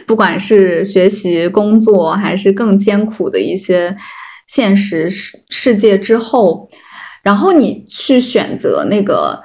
[0.07, 3.95] 不管是学习、工作，还是更艰苦的一些
[4.49, 6.70] 现实世世界之后，
[7.22, 9.43] 然后你去选择那个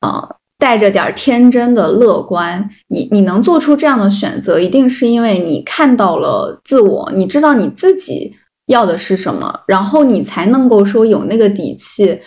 [0.00, 8.34] 呃带着点天真的乐观，你你能做出这样的选择，一定是因为你看到了自我，你知道你自己
[8.68, 12.20] 要的是什么，然后你才能够说有那个底气，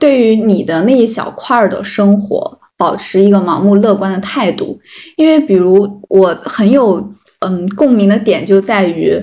[0.00, 2.59] 对于你的那一小块的生活。
[2.80, 4.80] 保持一个盲目乐观的态度，
[5.18, 9.22] 因为比如我很有嗯共鸣的点就在于，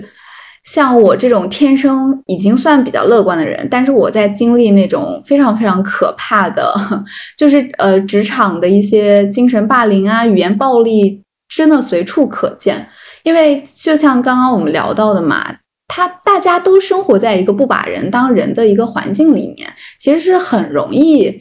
[0.64, 6.72] 像我这种天生已经算比较乐观的人，但是我在经历那种非常非常可怕的，
[7.36, 12.88] 就是呃职场的一些精神霸凌啊、语言暴力，真的随处可见。
[13.24, 15.44] 因为就像刚刚我们聊到的嘛，
[15.88, 21.36] 他大家都生活在一个不把人当人的一个环境里面，其实是很容易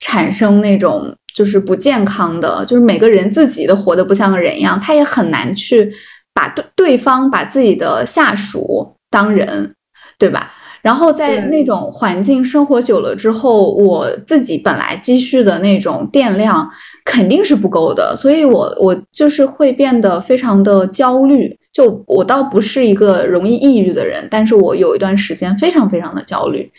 [0.00, 1.14] 产生那种。
[1.40, 5.90] 就是不健康的，就是每个人自己都活得不像个人一样，他也很难去
[6.34, 9.74] 把对对方把自己的下属当人，
[10.18, 10.52] 对吧？
[10.82, 16.68] 然后在那种环境生活久了之后，我自己本来积蓄的那种电量
[17.06, 21.58] 肯定是不够的，所以我我就是会变得非常的焦虑。
[21.72, 26.70] 就我倒不是一个容易抑郁的人，但是我有一段时间非常非常的焦虑。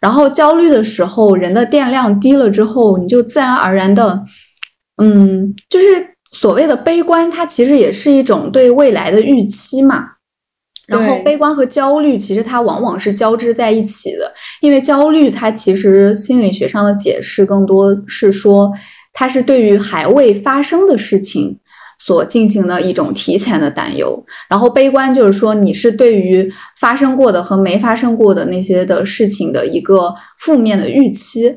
[0.00, 4.22] 然后焦虑的时候，人的电量低了之后，你就自然而然的，
[5.02, 5.86] 嗯，就是
[6.32, 10.04] 所谓的悲观，它其实也是一种对未来的预期嘛。
[10.86, 18.70] 然后悲观和焦虑其实它往往是交织在一起的，因为焦虑它其实心理学上的解释更多是说，
[19.12, 21.58] 它是对于还未发生的事情。
[21.98, 31.56] 所进行的一种提前的担忧，然后悲观就是说你是对于发生过的和没发生过的那些的事情的一个负面的预期，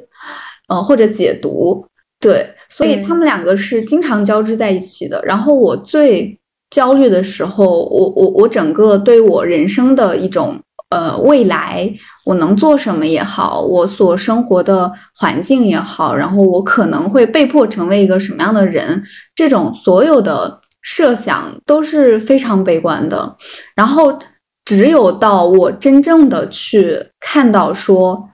[0.67, 1.85] 呃或者解读，
[2.19, 5.21] 对，所以他们两个是经常交织在一起的。
[5.25, 10.59] 然后我最焦虑的时候，我我我整个对我人生的一种。
[10.89, 11.93] 呃，未来
[12.25, 19.03] 我能做什么也好，我所生活的环境也好，然后我可能会被迫成为一个什么样的人，
[19.35, 23.35] 这种所有的设想都是非常悲观的。
[23.75, 24.17] 然后，
[24.65, 28.27] 只有到我真正的去看到说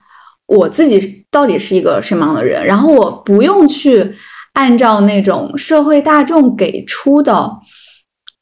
[0.47, 4.13] 我自己到底是一个什么样的人，然后我不用去
[4.53, 7.57] 按照那种社会大众给出的。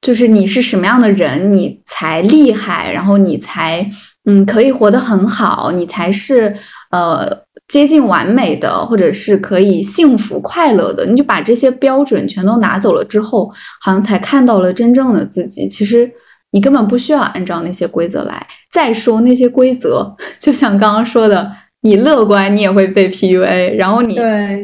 [0.04, 3.90] 就是你是什么样的人，你才厉害，然后你才
[4.26, 6.54] 嗯可以活得很好，你才是
[6.92, 7.26] 呃
[7.70, 11.06] 接近完美的，或者是可以幸福快乐的。
[11.06, 13.50] 你就把这些标准全都拿走了之后，
[13.82, 15.68] 好像才看到了真正的自己。
[15.70, 16.12] 其实
[16.52, 18.46] 你根本不需要按照那些规则来。
[18.70, 21.50] 再说那些规则，就像刚刚说的。
[21.86, 23.76] 你乐观，你也会被 PUA。
[23.76, 24.18] 然后你，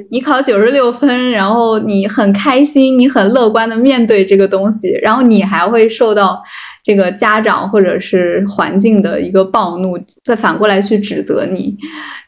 [0.10, 6.42] 你考九十六分，然后你很开心，你很乐观的面对这个东西，然后你还会受到
[6.82, 11.76] 这个家长或者是环境的一个暴怒，再反过来去指责你。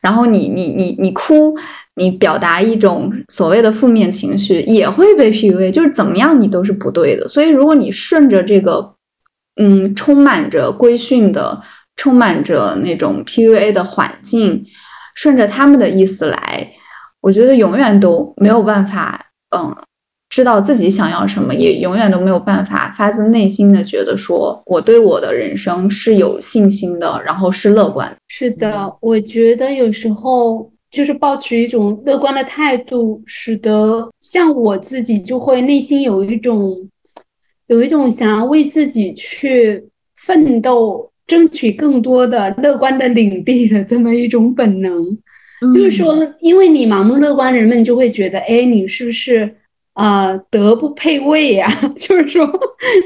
[0.01, 1.55] 然后你，你，你，你哭，
[1.95, 5.71] 你表达一种所谓的负面情绪，也会被 PUA。
[5.71, 7.29] 就是怎么样，你都是不对的。
[7.29, 8.95] 所以，如果你顺着这个，
[9.55, 11.61] 嗯，充满着规训的。
[11.97, 14.63] 充满着那种 PUA 的环境，
[15.15, 16.71] 顺着他们的意思来，
[17.21, 19.75] 我觉得永远都没有办法，嗯，
[20.29, 28.15] 知道自己想要什么，也永远都没有办法发自内心的觉得说我对我的人生是有信心的，然后是乐观。
[28.29, 36.89] 是的，我觉得有时候就是保持一种乐观的态度，使得像我自己就会内心有一种
[37.67, 39.85] 有一种想要为自己去
[40.15, 41.10] 奋斗。
[41.31, 45.17] 争取更多的乐观的领地的这么一种本能，
[45.73, 49.55] 就是说，因为你盲目乐观，人们就会觉得，哎，你是不是
[49.93, 51.71] 啊德不配位呀？
[51.97, 52.45] 就是说，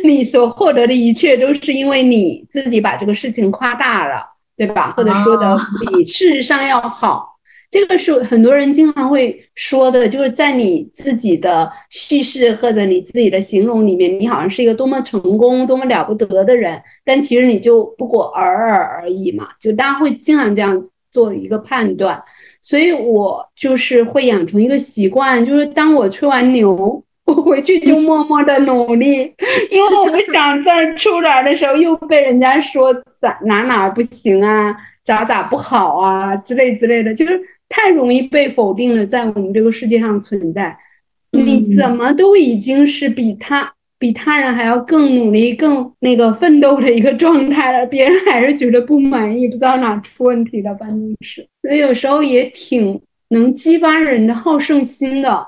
[0.04, 4.26] 你所获得的一切都是因为你自己把这个事情夸大了，
[4.58, 4.96] 对吧？
[4.98, 5.56] 或者说的
[5.92, 7.35] 比事实上要好。
[7.76, 19.50] 这个是很多人经常会说的，就是在你自己的叙事或者你自己的形容里面，你好像是一个多么成功、多么了不得的人，但其实你就不过尔尔而已嘛。
[19.60, 22.24] 就大家会经常这样做一个判断，
[22.62, 29.34] 所以我就是会养成一个习惯，就是当我吹完牛，我回去就默默的努力，
[29.70, 34.74] 因为我不想在出来的时候又被人家说咋哪哪不行啊，
[35.04, 37.42] 咋咋不好啊之类之类的，就是。
[37.70, 40.78] 太容易被否定了，在我们这个世界上存在，
[41.32, 55.48] 你怎么都已经是比他比他人还要更努力、更那个奋斗的一个状态了，别人还是觉得不满意，不知道哪出问题了，办公室，所以有时候也挺能激发人的好胜心的。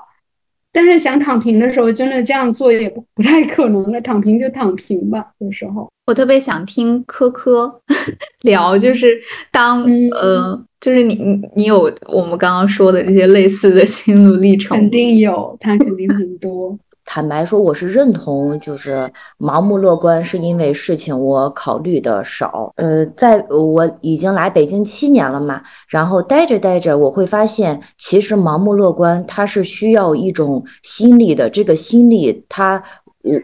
[0.70, 5.26] 但是想躺平的时候，真的这样做也不不太可能了，躺平就躺平吧。
[5.38, 7.82] 有时候我特别想听科科
[8.40, 9.20] 聊，就是
[9.52, 10.58] 当呃。
[10.80, 16.78] 就是你你你有我们刚刚说的这些类似的 心路历程，肯定有，他肯定很多。
[17.04, 22.72] 坦白说，我是认同，就是盲目乐观是因为事情我考虑的少。
[22.76, 32.80] 呃，在我已经来北京七年了嘛，然后待着待着，我会发现，其实盲目乐观它是需要一种心力的，这个心力它。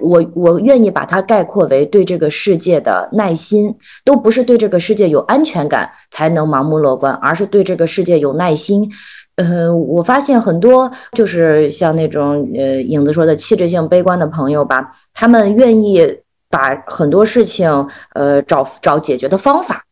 [0.00, 3.74] 我我愿意把它概括为对这个世界的耐心，
[4.04, 8.90] 都不是对这个世界有安全感才能盲目乐观，而是对这个世界有耐心。
[9.36, 16.18] 呃，我发现很多就是像那种呃影子说的气质性悲观的朋友吧，他们愿意
[16.48, 19.83] 把很多事情呃找找解决的方法。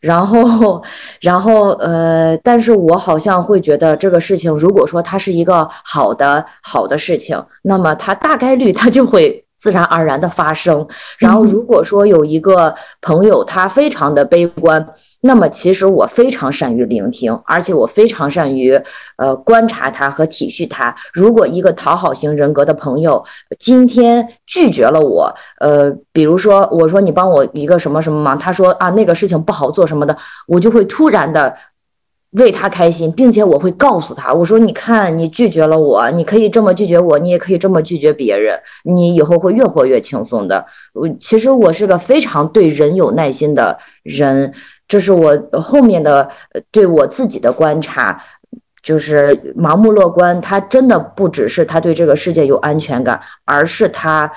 [0.00, 0.82] 然后，
[1.20, 9.42] 然后，呃，但是我好像会觉得这个事情，如果说它是一个好的好的事情，那么它大概率它就会。
[9.58, 10.86] 自然而然的发生。
[11.18, 14.86] 然后，如果说有一个朋友他非常的悲观，
[15.26, 18.80] 那么其实我非常善于聆听，而且我非常善于
[19.16, 20.94] 呃观察他和体恤他。
[21.12, 23.22] 如果一个讨好型人格的朋友
[23.58, 30.16] 今天拒绝了我，呃，比如说我说你帮我一个什么什么忙，他说啊那个事情不好做什么的，
[30.46, 31.54] 我就会突然的
[32.32, 40.66] 为他开心，并且我会告诉他，我说你看，你拒绝了我，你可以这么拒绝我，你也可以这么拒绝别人，你以后会越活越轻松的。
[40.92, 44.52] 我其实我是个非常对人有耐心的人，
[44.88, 46.28] 这是我后面的
[46.70, 48.20] 对我自己的观察，
[48.82, 54.30] 就是盲目乐观，他真的不只是他对这个世界有安全感，而是他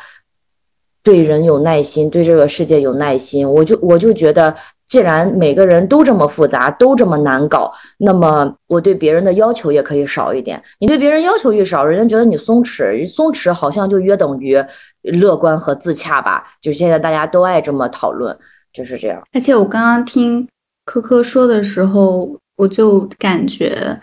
[1.04, 3.50] 对人有耐心，对这个世界有耐心。
[3.50, 4.56] 我就我就觉得。
[4.90, 10.60] 既然每个人都这么复杂，都这么难搞，那么我对别人的要求也可以少一点。
[10.80, 14.58] 你对别人要求越少，人家觉得你松弛，松弛好像就约等于
[15.04, 16.44] 乐观和自洽吧？
[16.60, 18.36] 就现在大家都爱这么讨论，
[18.80, 19.22] 就是这样。
[19.34, 20.48] 而且我刚刚听
[20.86, 24.00] 科科说的时候，我就感觉，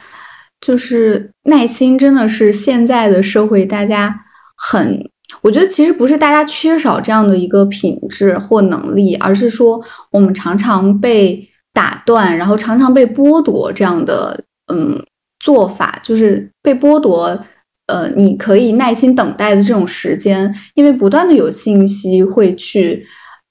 [0.60, 4.14] 就是耐心真的是现在的社会大家
[4.54, 5.10] 很。
[5.40, 15.02] 我觉得其实不是大家缺少这样的一个品质或能力，而是说我们常常被打断，然后常常被剥夺这样的嗯
[15.40, 17.38] 做法，就是被剥夺
[17.86, 23.04] 呃你可以耐心等待的这种时间，因为不断的有信息会去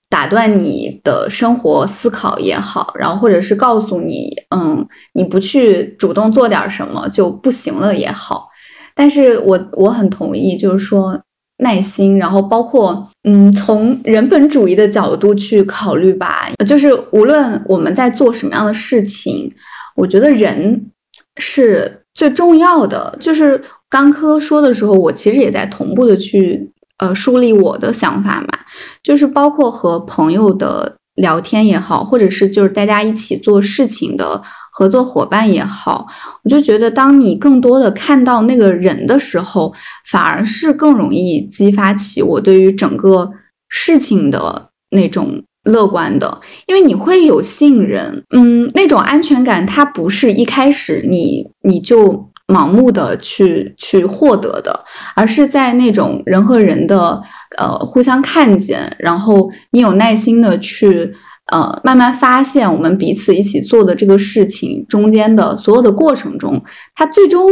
[0.09, 8.47] 打断你的生活思考也好，然后或者是告诉你嗯你不去主动做点什么就不行了也好，
[8.95, 11.21] 但是我我很同意，就是说。
[11.59, 19.49] 耐心，然后包括嗯，从人本主义的角度去考虑吧，就是无论我们在做什么样的事情，
[19.95, 20.91] 我觉得人
[21.37, 23.15] 是最重要的。
[23.21, 28.59] 就是刚科说的时候，我其实也在同步的去呃树立我的想法嘛，
[29.03, 30.97] 就是包括和朋友的。
[31.15, 36.05] 聊天也好，或者是就是大家一起做事情的合作伙伴也好，
[36.43, 39.73] 我就觉得，当你更多的看到那个人的时候，
[40.11, 43.31] 反而是更容易激发起我对于整个
[43.69, 52.29] 事情的那种乐观的，因为你会有信任，嗯，那种安全感，它不是一开始你你就。
[52.47, 54.85] 盲目的去去获得的，
[55.15, 57.19] 而是在那种人和人的
[57.57, 61.11] 呃互相看见，然后你有耐心的去
[61.51, 66.61] 呃慢慢发现我们彼此一起做的这个事情中间的所有的过程中，
[66.93, 67.49] 它最终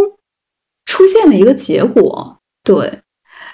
[0.86, 2.38] 出现的一个结果。
[2.64, 3.00] 对，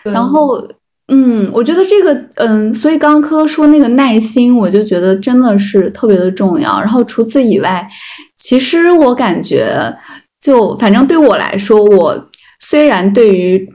[0.04, 0.62] 然后
[1.08, 6.78] 嗯，我觉得这个嗯，所以刚刚科科说那个耐心，我就觉得真的是特别的重要。
[6.82, 7.88] 然后除此以外，
[8.36, 9.96] 其实我感觉。
[10.40, 12.30] 就反正对我来说，我
[12.60, 13.72] 虽然对于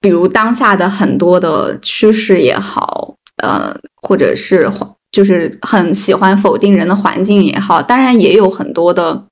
[0.00, 4.70] 比如当下的很多的趋势也好，呃，或者是
[5.10, 9.24] 就是很喜欢否定人的环境也好，当然也有很多的，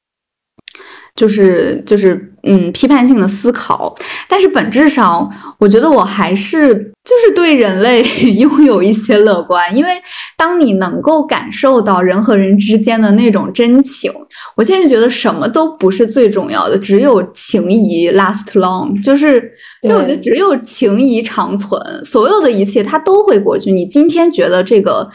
[1.15, 3.95] 就是就是嗯批判性的思考，
[4.29, 6.91] 但是本质上，我觉得我还是。
[7.05, 8.01] 就是对人类
[8.39, 9.91] 拥有一些乐观，因为
[10.37, 14.09] 当你能够感受到人和人之间的那种真情，
[14.55, 19.03] 我现在觉得什么都不是最重要的，只有情谊 last long。
[19.03, 19.43] 就是，
[19.87, 23.73] 就我觉得只有情谊长存，所有的一切它都会过去。
[23.73, 25.11] 你今天觉得这个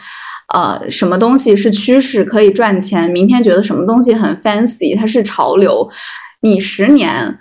[0.54, 5.88] 呃什么东西是趋势可以赚钱，明天觉得什么东西很 fancy，它是潮流，
[6.42, 7.38] 你十年。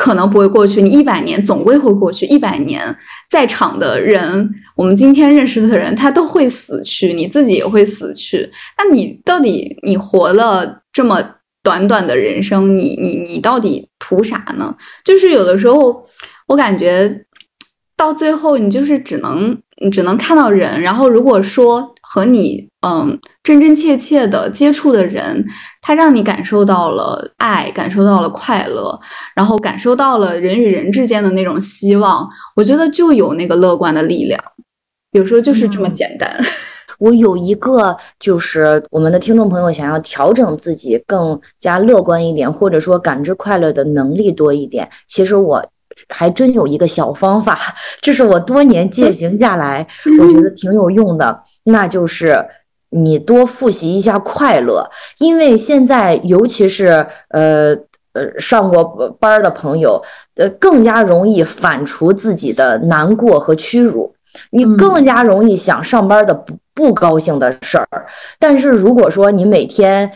[0.00, 2.24] 可能不会过去，你一百年总归会过去。
[2.26, 2.96] 一百年
[3.28, 8.48] 在场的人，我们今天认识的人，他都会死去，你自己也会死去。
[8.78, 11.20] 那你到底你活了这么
[11.64, 14.72] 短短的人生，你你你到底图啥呢？
[15.04, 16.00] 就是有的时候，
[16.46, 17.26] 我感觉
[17.96, 20.80] 到最后，你就是只能你只能看到人。
[20.80, 25.44] 然后如果说和你嗯真真切切的接触的人，
[25.82, 28.98] 他让你感受到了爱，感受到了快乐，
[29.34, 34.40] 然后感受到了人与人之间的那种希望，我觉得就有那个乐观的力量。
[35.12, 36.30] 有时候就是这么简单。
[36.98, 45.64] 我有一个，就是我们的听众朋友想要调整自己更加乐观一点，或者说感知快乐的能力多一点，其实我
[46.08, 47.58] 还真有一个小方法，
[48.00, 49.86] 这是我多年践行下来，
[50.20, 52.46] 我觉得挺有用的，那就是。
[52.90, 57.76] 你多复习一下快乐，因为现在尤其是呃
[58.14, 58.82] 呃上过
[59.20, 60.02] 班的朋友，
[60.36, 64.14] 呃更加容易反刍自己的难过和屈辱，
[64.50, 68.06] 你更加容易想上班的不不高兴的事儿。
[68.38, 70.10] 但是如果说你每天，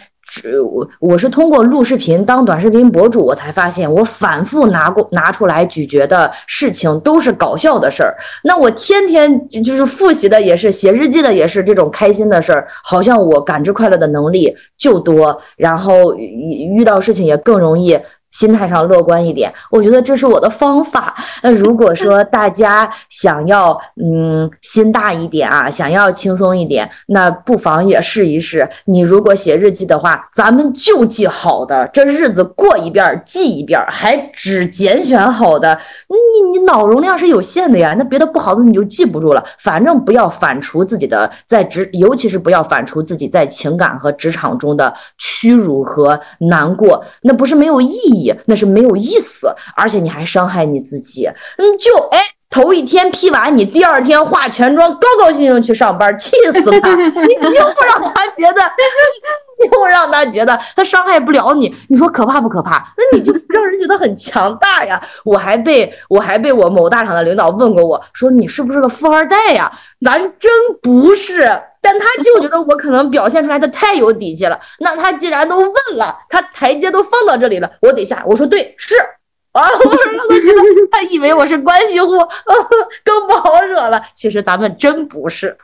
[0.62, 8.16] 我我是通过录视频当短视频博主，我才发现我反复拿过拿出来咀嚼的事情都是搞笑的事儿。
[8.42, 17.98] 那我天天就是复习的也是写日记的也是这种开心的事儿，好像我感知快乐的能力就多，然后遇遇到事情也更容易
[18.32, 21.14] 心态上乐观一点，我觉得这是我的方法。
[21.42, 28.68] 那如果说大家想要嗯心大一点啊，想要轻松一点，那不妨也试一试。
[28.86, 35.78] 你如果写日记的话，咱们就记好的，这日子过一遍记一遍，还只拣选好的。
[36.08, 39.44] 你你脑容量是有限的呀，那别的不好的你就记不住了。
[39.58, 48.21] 反正不要反刍自己的在职，尤其是不要反刍自己在情感和职场中的屈辱和难过，那不是没有意义。
[48.44, 51.26] 那是没有意思，而且你还伤害你自己。
[51.56, 52.18] 嗯，就哎，
[52.50, 56.94] 头一天批完，你第二天化全妆，高高兴兴去上班，气死他！
[56.94, 58.60] 你就不让他觉得，
[59.70, 61.74] 就让他觉得他伤害不了你。
[61.88, 62.92] 你说可怕不可怕？
[62.96, 65.02] 那你就 让人觉得很强大呀。
[65.24, 69.72] 我还被我还被我某大厂的领导问过，我说你是不是个富二代呀？
[70.00, 70.50] 咱真
[70.82, 71.60] 不是。
[71.82, 74.58] 但他就觉得我可能表现出来的太有底气了。
[74.78, 78.22] 那他既然都问了，他台阶都放到这里了，我得下。
[78.24, 78.94] 我说对，是
[79.52, 82.12] 啊，我让他觉得他以为我是关系户，
[83.04, 84.00] 更不好惹了。
[84.14, 85.54] 其实咱们真不是。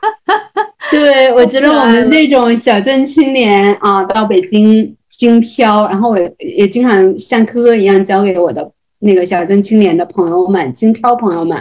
[0.91, 11.57] 对，我觉得我们这种小镇青年啊，到北京京漂，然后我也经常像科科一样教给我的那个小镇青年的朋友们，京漂朋友们。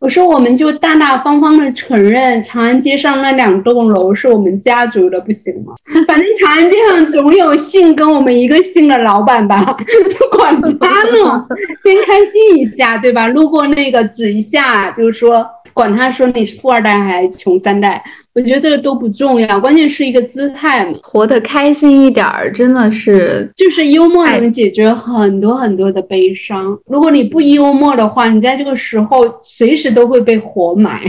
[0.00, 5.74] 我说，我们就大大方方的承认长安街上那两栋楼是我们家族的，不行吗？
[6.06, 9.76] 反正长安街上总有姓跟我们一个姓的老板吧，
[10.36, 11.46] 管他呢，
[11.82, 13.26] 先开心一下，对吧？
[13.26, 15.44] 路过那个指一下，就是说。
[15.78, 18.02] 管他说你是富二代还是穷三代，
[18.34, 26.76] 我觉得这个都不重要，关键是一个姿态嘛，活得开心一点儿，真的是就是幽默能解决很多很多的悲伤。
[26.86, 31.00] 如果你不幽默的话，你在这个时候随时都会被活埋。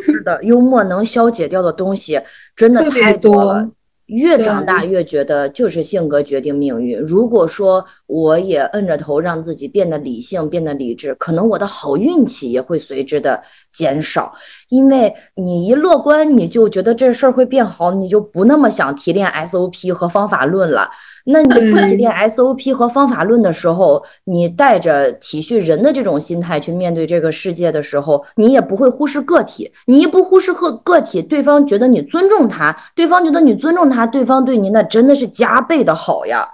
[0.00, 2.20] 是的，幽默能消解掉的东西
[2.54, 3.68] 真的太多了。
[4.06, 6.98] 越长大越觉得就是性格决定命运。
[6.98, 14.32] 如果说我也摁着头让自己变得理性、变得理智，可能我的好运气也会随之的减少。
[14.68, 20.90] 因为你一乐观，你就觉得这事儿会变好，你就不那么想提炼 SOP 和方法论了。
[21.24, 29.70] 那你不提炼 SOP 和方法论的时候，你带着体恤人的这种心态去面对这个世界的时候，你也不会忽视个体。
[29.86, 36.46] 你一不忽视个个体，对方觉得你尊重他，对方觉得你尊重他，对方对你那真的是加倍的好呀。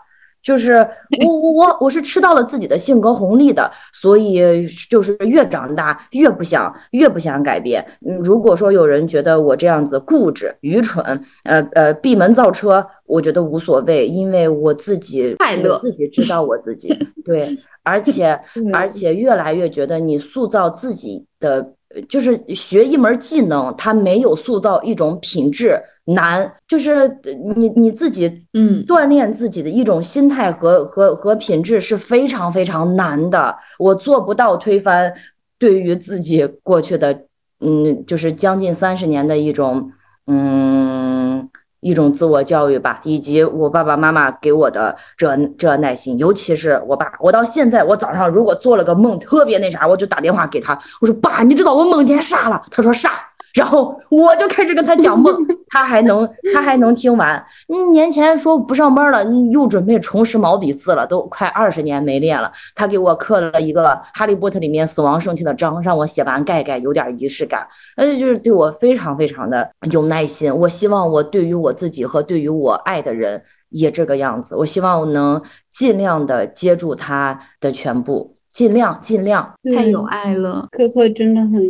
[0.42, 0.74] 就是
[1.24, 7.84] 我我我我是吃到了自己的性格红利的，所以就是越长大越不想越不想改变。
[8.06, 11.04] 嗯，如果说有人觉得我这样子固执、愚蠢，
[11.44, 16.88] 呃呃闭门造车，我觉得无所谓，因为我自己快乐，自己知道我自己
[17.24, 18.38] 对，而且
[18.72, 21.74] 而且越来越觉得你塑造自己的。
[22.08, 27.08] 就是学一门技能，它没有塑造一种品质难，就是
[27.56, 33.56] 你你自己嗯锻炼自己的一种心态和和和品质是非常非常难的。
[33.78, 35.12] 我做不到推翻
[35.58, 37.24] 对于自己过去的
[37.60, 39.92] 嗯，就是将近三十年的一种
[40.26, 41.48] 嗯。
[41.80, 52.62] 一种自我教育吧，以及我爸爸妈妈给我的这这耐心，尤其是我爸，我到现在，我早上如果做了个梦特别那啥，我就打电话给他，我说爸，你知道我梦见啥了？
[52.70, 53.29] 他说啥？
[53.54, 55.34] 然后我就开始跟他讲梦，
[55.68, 57.44] 他还能他还能听完。
[57.92, 62.50] 年前说不上班了，又准备重拾毛笔字了，都快二十年没练了。
[62.74, 67.66] 他给我刻了一个《哈利波特》里面死亡圣器的章，让我写完盖盖，有点仪式感。
[67.96, 70.54] 那就是对我非常非常的有耐心。
[70.54, 74.54] 我希望我对于我自己和对于我爱的人也这个样子。
[74.54, 79.52] 我希望我能尽量的接住他的全部，尽量尽量。
[79.74, 81.60] 太有爱了，可可真的很。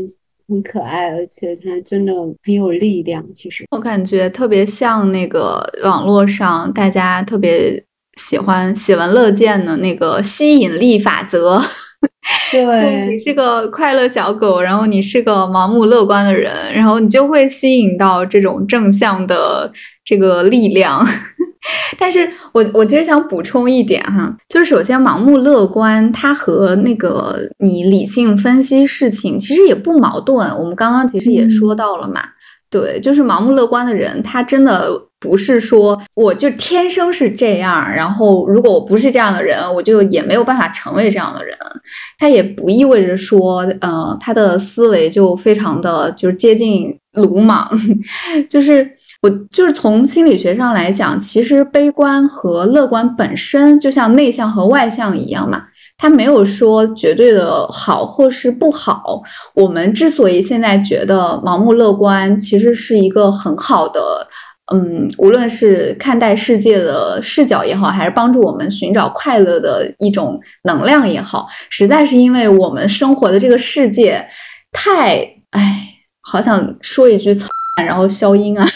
[0.50, 3.24] 很可爱，而且他真的很有力量。
[3.34, 7.82] 其实我感觉特别像那个网络上大家特别
[8.18, 11.62] 喜欢喜闻乐见的那个吸引力法则。
[12.50, 19.70] 对，你是个快乐小狗，然后你是个盲目乐观的人，然后你就会吸引到这种正向的
[20.10, 21.06] 这个力量。
[21.98, 30.48] 但是我我其实想补充一点哈，就是首先盲目乐观，它和那个你理性分析事情其实也不矛盾。
[30.58, 32.22] 我们刚刚其实也说到了嘛，
[32.70, 34.90] 对，就是盲目乐观的人，他真的
[35.20, 41.54] 不是说我就天生是这样，然后如果我不是这样的人，我就也没有办法成为这样的人。
[42.18, 47.68] 他也不意味着说，呃，他的思维就非常的就是接近鲁莽，
[48.48, 48.90] 就是。
[49.22, 55.64] 我就是从心理学上来讲，其实悲观和乐观本身就像内向和外向一样嘛，
[55.98, 59.22] 它没有说绝对的好或是不好。
[59.54, 64.26] 我们之所以现在觉得盲目乐观其实是一个很好的
[64.72, 74.26] 嗯，无论是看待世界的视角也好，还是帮助我们寻找快乐的一种能量也好，实在是因为我们生活的这个世界
[74.72, 75.16] 太，
[75.50, 75.80] 哎，
[76.22, 77.48] 好想说一句“操
[77.84, 78.66] ”，然后消音啊。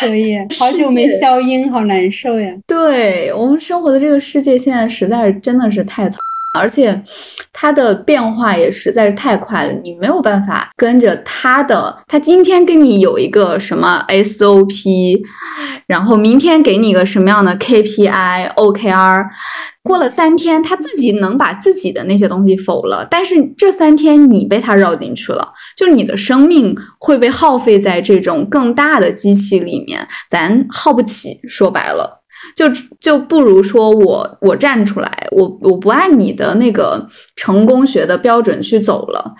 [0.00, 2.50] 可以， 好久没消音，好难受呀。
[2.66, 6.18] 对我们生活的这个世界，现在实在是真的是太操。
[6.54, 7.02] 而且，
[7.52, 11.96] 它的变化也实在是太快了，你没有办法跟着它的。
[12.06, 15.20] 它今天跟你有一个什么 SOP，
[15.86, 19.24] 然后明天给你个什么样的 KPI、OKR，
[19.82, 23.06] 过了三天，它自己能把自己的那些东西否了。
[23.10, 31.40] 但是这三天你被它绕进去了，就你的生命会被耗费在这种更大的机器里面，咱耗不起。
[31.48, 32.23] 说白了。
[32.56, 32.66] 就
[33.00, 39.34] 就不如说我我站出来，我我不按你的那个成功学的标准去走了，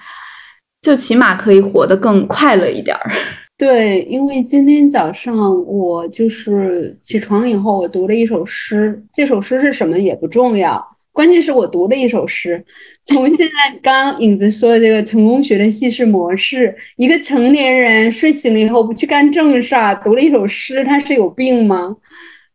[0.80, 3.10] 就起码可以活得更快乐一点儿。
[3.56, 12.62] 对，因为今天早上我就是起床以后，我读了一首诗，这首诗是什么也不重要，关键是我读了一首诗。
[13.04, 21.94] 从现在刚影子说的这个成功学的叙事模式，一个成年人睡醒了以后不去干正事儿，读了一首诗，他是有病吗？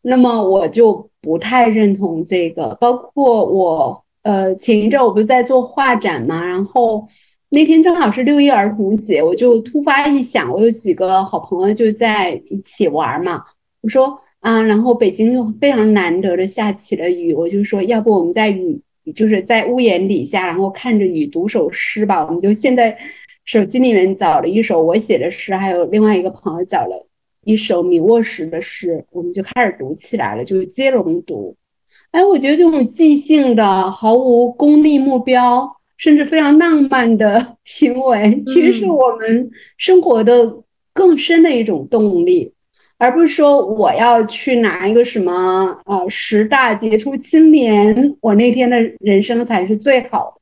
[0.01, 7.05] 那么我就不太认同这个，包括我，呃，前一阵我不是在做画展嘛，然后
[7.49, 13.43] 那天正好是六一儿童节，我就突发一想，我有几个好朋友就在一起玩嘛，
[13.81, 18.81] 我说啊，然后北京又非常难得的下起了雨，我就说要不我们在雨，
[19.13, 22.97] 就是在屋檐底下，然后看着雨读首诗吧，我们就现在
[23.43, 27.08] 手机里面找了一首我写的诗，还有另外一个朋友找了。
[27.49, 31.55] 一首米沃什的诗，我们就开始读起来了，就是接龙读。
[32.11, 40.61] 哎，我觉得这种即兴的、毫无功利目标，甚至非常浪漫的 行为，其实是我们生活的
[40.93, 42.53] 更深的一种动力，
[42.99, 50.41] 而不是说我要去拿一个什么呃十大杰出青年，我那天的人生才是最好的。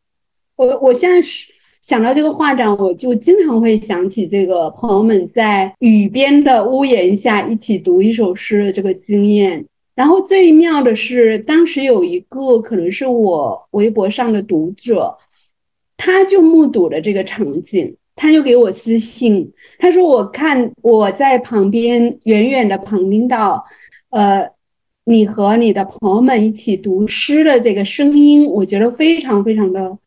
[0.57, 1.55] 我我现在是。
[1.87, 9.65] 想到这个画展，我就经常会想起这个朋友们在雨边的屋檐下一起读一首诗的这个经验。
[9.95, 15.17] 然后最妙的是，当时有一个可能是我微博上的读者，
[15.95, 23.63] 他就目睹了这个场景，他就给我私信，他说：“我看我在旁边远远的旁听到，
[24.09, 24.49] 呃，
[25.05, 29.97] 你和你的朋友们一起读诗的这个声音，我觉得非常非常的。”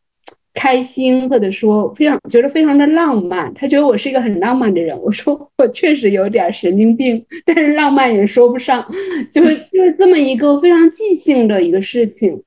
[0.53, 4.99] 开心，或者说非常觉得非常的浪漫，他觉得我是一个很浪漫的人。
[5.01, 8.85] 我说我确实有点神经病，但是浪漫也说不上，
[9.31, 12.41] 就 是就是这么一个非常即兴的一个事情。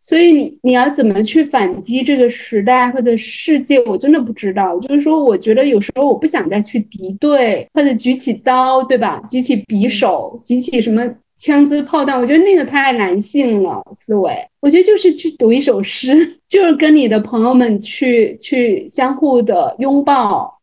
[0.00, 4.78] 所以你你要怎么去反击这个时代或者世界，我真的不知道。
[4.78, 9.20] 就是说，我觉得有时候我不想再去敌对或者举起刀，对吧？
[9.28, 11.04] 举起匕首，举起什么？
[11.38, 14.32] 枪支炮弹，我觉得那个太男性了思维。
[14.60, 20.58] 我觉得就是去读一首诗， 就是跟你的朋友们去去相互的拥抱，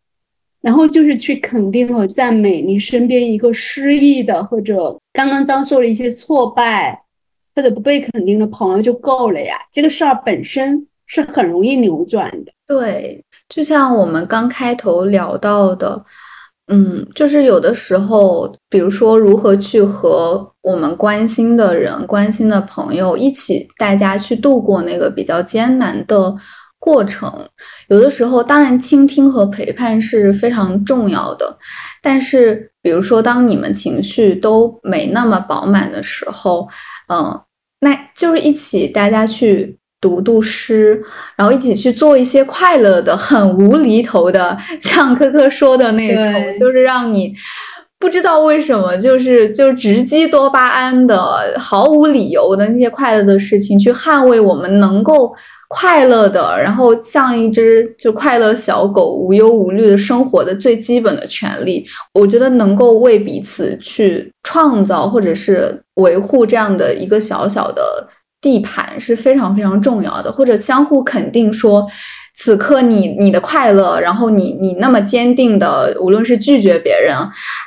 [0.62, 7.04] 然后就是去肯定和赞美你身边一个失意的或者刚刚遭受了一些挫败
[7.56, 9.58] 或者不被肯定的朋友就够了呀。
[9.72, 12.52] 这个事儿本身是很容易扭转的。
[12.68, 16.04] 对，就像我们刚开头聊到的。
[16.68, 26.36] 嗯，就是有的时候，比如说如何去和我们关心的人、关心的朋友一起，大家去度过那个比较艰难的
[26.80, 27.32] 过程。
[27.90, 31.58] 有的时候，当然倾听和陪伴是非常重要的。
[32.02, 36.68] 但是，比如说当你们情绪都没那么饱满的时候，
[37.14, 37.42] 嗯，
[37.82, 39.78] 那就是一起大家去。
[40.06, 41.02] 读读诗，
[41.36, 47.34] 然后一起去做一些快乐的、很无厘头的，像科科说的那种，就是让你
[47.98, 55.34] 不知道为什么，就是就直击多巴胺的、毫无理由的那些快乐的事情，去捍卫我们能够
[55.70, 61.84] 快乐的，然后像一只就快乐小狗无忧无虑的生活的最基本的权利。
[62.14, 68.08] 我觉得能够为彼此去创造或者是维护这样的一个小小的。
[68.46, 71.84] 地盘是非常非常重要的，或者相互肯定说，
[72.36, 77.18] 此刻你你的快乐，然后你你那么坚定的，无论是拒绝别人，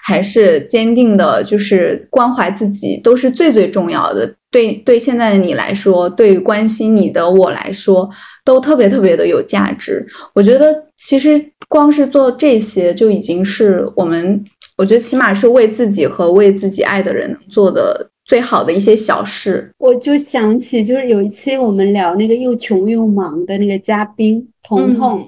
[0.04, 4.32] 还是坚定的，就是关怀自己，都是最最重要的。
[4.52, 8.08] 对对，现在的你来说，对于关心你的我来说，
[8.44, 10.06] 都特别特别的有价值。
[10.32, 14.44] 我觉得其实光是做这些，就已经是我们，
[14.76, 18.10] 我觉得起码是为自己和为自己爱的人能做的。
[18.28, 25.26] 最好的一些小事，我就想起，就是有一期我们聊那个又穷又忙的那个嘉宾彤彤，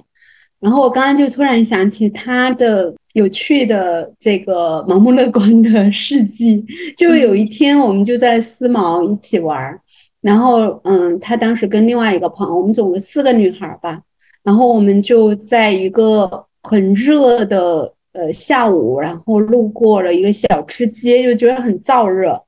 [0.61, 6.63] 然后我刚刚就突然想起他的有趣的这个盲目乐观的事迹，
[6.95, 9.81] 就有一天我们就在思茅一起玩儿，
[10.21, 13.99] 然后嗯，他当时跟另外一个朋友，我们总共四个女孩吧，
[14.43, 22.39] 然后我们就在一个很热的呃下午，然后路过了一个小吃街，就觉得很燥热，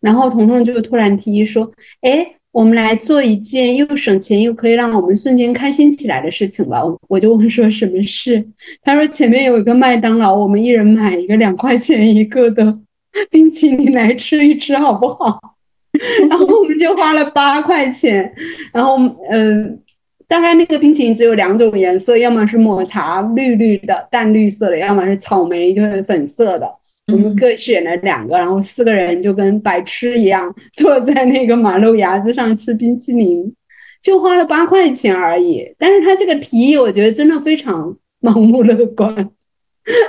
[0.00, 1.70] 然后彤彤就突然提议说，
[2.02, 2.34] 哎。
[2.50, 6.82] 我们来做一件又省钱又可以让我们瞬间开心起来的事情吧。
[7.06, 8.44] 我就问说什么事，
[8.82, 12.76] 他说前面有一个麦当劳，我们一人买一个两块钱一个的
[13.30, 15.38] 冰淇淋来吃一吃，好不好？
[16.28, 18.32] 然后我们就花了八块钱，
[18.72, 18.96] 然后
[19.30, 19.78] 嗯，
[20.26, 26.77] 大概那个冰淇淋只有两种颜色，要么是抹茶绿绿的淡绿色的，要么是草莓就是粉色的。
[27.10, 33.50] 我们各选了两个，然后四个人就跟白痴一样坐在那个马路牙子上吃冰淇淋，
[34.02, 35.66] 就花了八块钱而已。
[35.78, 39.10] 但是他这个提议，我觉得真的非常盲目乐观，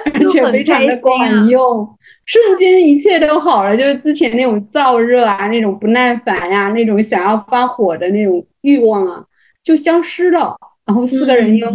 [0.05, 3.77] 而且非常的管用，瞬间一切都好了。
[3.77, 9.23] 就是之前那种燥热啊，那种不耐烦呀，那种想要发火的那种欲望啊，
[9.63, 10.53] 就消失了。
[10.85, 11.67] 然后四个人又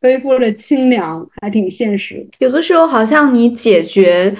[0.00, 2.26] 恢复了清凉，还挺现实。
[2.40, 4.34] 有的时候好像你解决。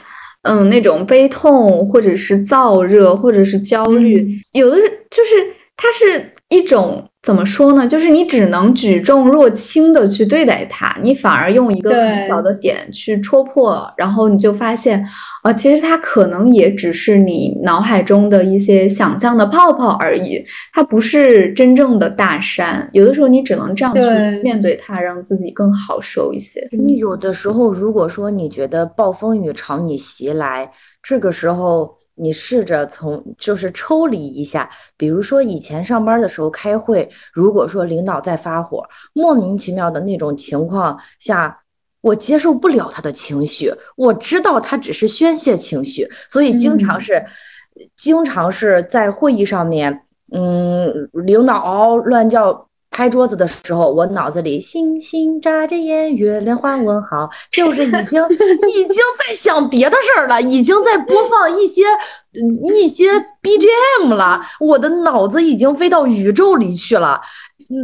[0.46, 4.76] 嗯，那种悲痛，或者是燥热，或者是焦虑，有的
[5.10, 5.34] 就是
[5.76, 7.04] 它是一种。
[7.22, 7.84] 怎么说呢？
[7.84, 15.04] 就是你只能举重若轻的去对待它，你反而用一个很小的点去戳破，然后你就发现，
[15.42, 20.40] 啊，其实它可能也只是你脑海中的一些想象的泡泡而已，
[20.72, 22.88] 它不是真正的大山。
[22.92, 24.00] 有的时候你只能这样去
[24.44, 26.60] 面对它，让自己更好受一些。
[26.96, 30.70] 有的时候，如果说你觉得暴风雨朝你袭来，
[31.02, 31.96] 这个时候。
[32.16, 41.56] 你试着从就是抽离一下，比如说以前上班的时候开会，如果说领导在发火，莫名其妙的那种情况下，
[42.00, 47.22] 我接受不了他的情绪，我知道他只是宣泄情绪，所以经常是，
[47.94, 50.02] 经常是在会议上面，
[50.32, 52.66] 嗯，领导嗷嗷乱叫。
[52.96, 61.82] 拍桌子的时候，我脑子里星星眨着眼，月亮画问号， 就是已经 已经在想别的事儿了，已经在播放一些
[62.74, 63.04] 一些
[63.42, 67.20] BGM 了，我的脑子已经飞到宇宙里去了。
[67.68, 67.76] 嗯，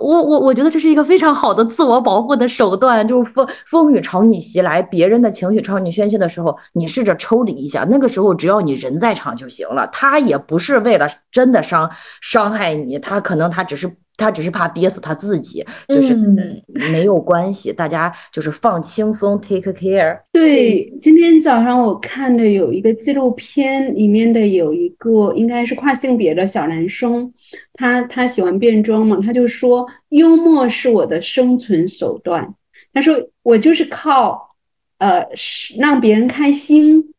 [0.00, 11.90] 我我我觉得这是一个非常好的自我保护的手段，就是风风雨朝你袭来，别人的情绪朝你宣泄的时候，你试着抽离一下，那个时候只要你人在场就行了，他也不是为了真的伤
[12.20, 13.92] 伤害你，他可能他只是。
[14.20, 16.14] 他只是怕憋死他自己，就是
[16.92, 20.20] 没有关系，大家就是放轻松，take care。
[20.30, 27.32] 对，今天早上我看的有一个纪录片，里面的有一个应该是跨性别的小男生，
[27.72, 32.54] 他他喜欢变装嘛，他就说幽默是我的生存手段。
[32.92, 34.56] 他说我就是靠
[34.98, 35.26] 呃
[35.78, 37.12] 让别人开心，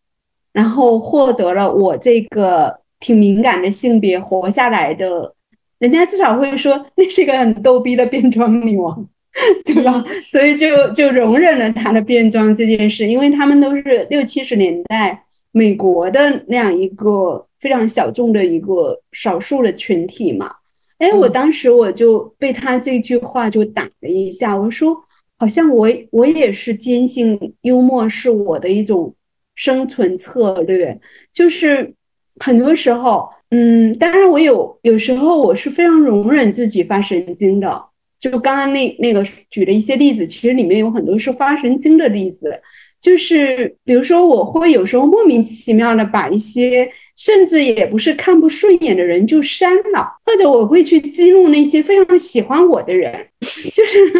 [0.54, 5.34] 然后获得了我这个挺敏感的性别活下来的。
[5.82, 9.04] 人家至少会说那是一个很逗逼的变装女王，
[9.66, 10.04] 对吧？
[10.20, 20.54] 所以就就容忍了她的变装这件事，因为他们都是六七十年代美国的那样一个非常小众的一个少数的群体嘛。
[21.00, 24.96] 哎，我当时我就被他这句话就打了一下，我说
[25.40, 29.16] 好像我我也是坚信幽默是我的一种
[29.56, 31.00] 生存策略，
[31.34, 31.96] 就是
[32.40, 33.28] 很多时候。
[33.52, 37.86] 嗯，当然，我有有时候我是非常容忍自己发神经的。
[38.18, 42.62] 就刚刚那那个举的一些例子，其实里面有很多是发神经的例子。
[43.02, 54.14] 就是比如说，我会有时候莫名其妙的把一些甚至也不是看不顺眼的人就删了，或者我会去激怒那些非常喜欢我的人，就是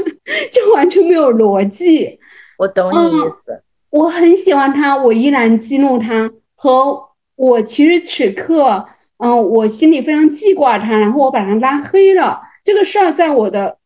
[0.52, 2.20] 就完全没有逻辑。
[2.58, 3.62] 我懂你意思。
[3.92, 7.02] 我很喜欢他，我依然激怒他，和
[7.36, 8.86] 我其实此刻。
[9.22, 12.42] 嗯，我心里非常记挂他，然后我把他拉黑了。
[12.64, 13.78] 这个事儿在我的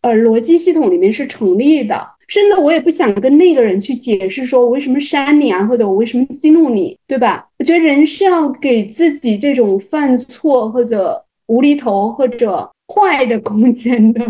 [0.00, 7.46] 呃逻辑系统里面是成立的，甚至我也不想跟那个人去解释说我为什么删你啊，或者我为什么激怒你，对吧？
[7.58, 14.24] 我觉得人是要给自己这种犯错或者无厘头或者坏的空间的。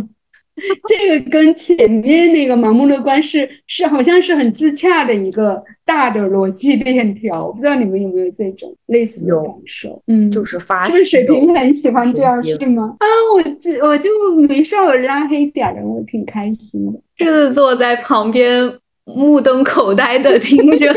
[0.88, 10.02] 这个跟前面那个盲目乐观是是好像是很自洽的一个大的逻辑链条，我不知道你们有没有这种类似的感受？
[10.06, 12.96] 嗯，就是发，就是水平很喜欢这样是吗？
[12.98, 14.10] 啊，我就我就
[14.48, 17.00] 没事，我拉黑点人，我挺开心的。
[17.16, 20.86] 狮子座在旁边目瞪口呆的听着，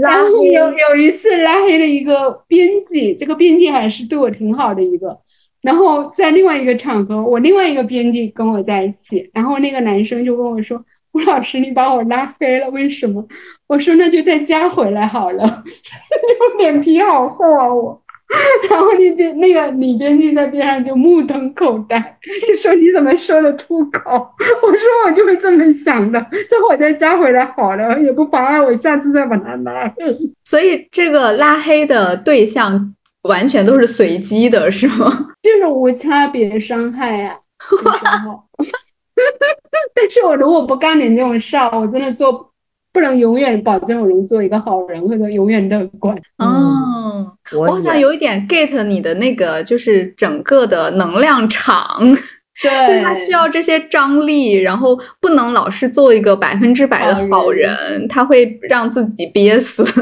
[0.00, 5.18] 然后有有一次拉黑了一个编辑，这个编辑还是对我挺好的一个。
[5.62, 10.84] 然后在另外一个场合，我另外一个编辑跟我在一起，然后那个男生就跟我说
[11.14, 13.24] ：“吴老师，你把我拉黑了，为什么？”
[13.68, 15.44] 我说：“那就再加回来好了。
[15.64, 17.98] ”就脸皮好厚啊我。
[18.70, 21.98] 然后那边那个女编剧在边上就目瞪口呆，
[22.48, 24.10] 就说：“你怎么说得出口？”
[24.62, 35.28] 我说：“我就是这么想的，最后我再加回来好了，也不妨碍我下次再把他拉黑。”所以这个拉黑的对象完全都是随机的，是吗？
[35.42, 37.38] 就是无差别伤害呀。
[39.94, 42.48] 但是我如果不干点这种事儿，我真的做。
[42.94, 46.14] 不能永远保证我能做一个好人，或者永远乐观。
[46.36, 51.98] 嗯，我好像有一点 get 你的那个，就是整个的能量场。
[52.62, 59.84] 对，他需要这些张力，然后不能老是做一个百分之百的好人，他会让自己憋死。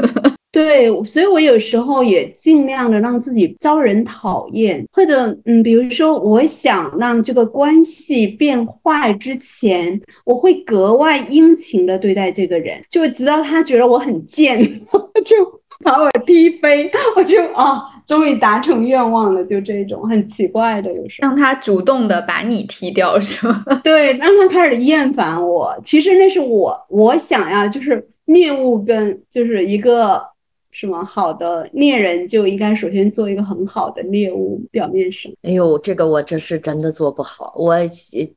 [0.51, 14.61] 对，所以我有时候也尽量的让自己招人讨厌，或者嗯，比如说我想让这个关系变坏之前，我会格外殷勤的对待这个人，就直到他觉得我很贱，
[15.23, 15.37] 就
[15.85, 17.81] 把我踢飞，我就啊，
[18.11, 23.63] 终于达成愿望了，就这种很奇怪的，有时候让他主动的把你踢掉，是吗？
[23.81, 25.73] 对，让他开始厌烦我。
[25.81, 30.29] 其实那是我我想要，就是猎物跟就是一个。
[30.73, 35.29] 什么好的猎人就应该首先做一个很好的猎物，表面上。
[35.41, 37.53] 哎呦，这个我这是真的做不好。
[37.57, 37.75] 我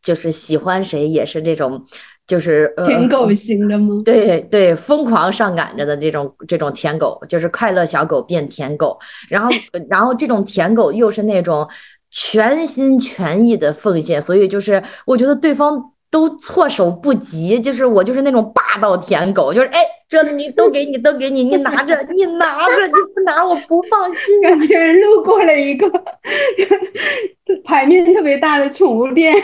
[0.02, 1.80] 就是喜欢谁也是这种，
[2.26, 4.02] 就是舔狗型的吗？
[4.04, 8.98] 对对，疯狂上赶着的这种这种舔狗，就是快乐小狗变舔狗，
[9.28, 9.50] 然后
[9.90, 11.68] 然后这种舔狗又是那种
[12.10, 15.90] 全心全意的奉献，所以就是我觉得对方。
[16.10, 24.40] 都措手不及，就是我就是那种霸道舔狗，就是哎，这你都给你都给你，你拿着你拿着，你不拿我不放心。
[24.40, 25.90] 感觉路过了一个
[27.64, 29.34] 排面特别大的宠物店，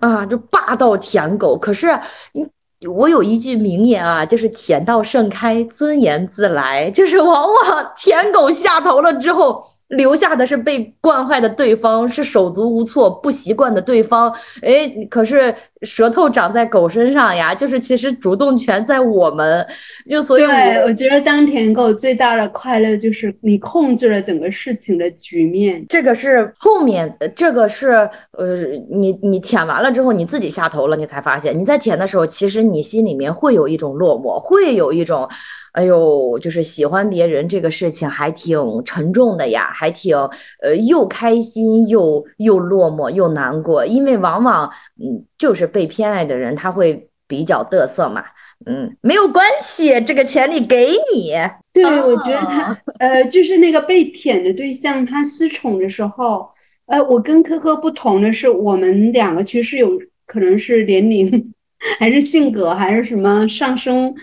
[0.00, 1.56] 啊，就霸道舔狗。
[1.56, 1.88] 可是
[2.32, 2.46] 你，
[2.88, 6.90] 我有一句名言啊，就是舔到盛开，尊严自来。
[6.90, 9.62] 就是往往舔狗下头了之后。
[9.90, 14.28] 留下的是被惯坏的对方，是手足无措、不习惯的对方。
[14.60, 15.54] 哎，可是
[15.86, 19.66] 舌头长在狗身上呀，就是其实主动权在我们。
[20.10, 25.84] 就所以，对我觉得当舔狗最大的快乐就是你控制了整个事情的局面。
[25.88, 35.28] 这个是后面，这个是呃，你你舔完了之后，你自己下头了，你才发现你在舔的时候，其实你心里面会有一种落寞，会有一种。
[35.72, 40.16] 哎呦，就是喜欢别人这个事情还挺沉重的呀，还挺
[40.62, 48.24] 呃又开心又又落寞又难过，因为往往嗯就是被偏爱的人他会比较得瑟嘛，
[48.64, 51.34] 嗯没有关系，这个权利给你。
[51.74, 56.48] 对，我觉得他呃就是那个被舔的对象，他失宠的时候，
[56.86, 61.52] 呃我跟科科不同的是，我们两个其实有可能是年龄，
[61.98, 64.14] 还是性格，还是什么上升。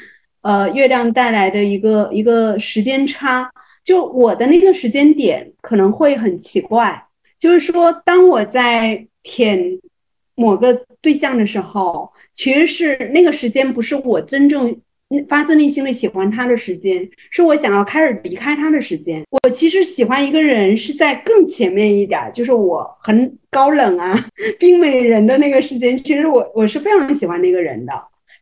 [0.42, 3.50] 呃，月亮带来的一个一个时间差，
[3.84, 7.06] 就我的那个时间点可能会很奇怪，
[7.40, 9.80] 就是说，当我在舔
[10.36, 14.76] 某个对象的时候，其实是那个时间不是我真正
[15.28, 19.24] 发自内心的喜欢他的时间，是我想要开始离开他的时间。
[19.30, 24.26] 我其实喜欢一个人是在更前面一点，就是我很高冷啊，
[24.60, 27.94] 冰美人的那个时间，其实我我是非常喜欢那个人的，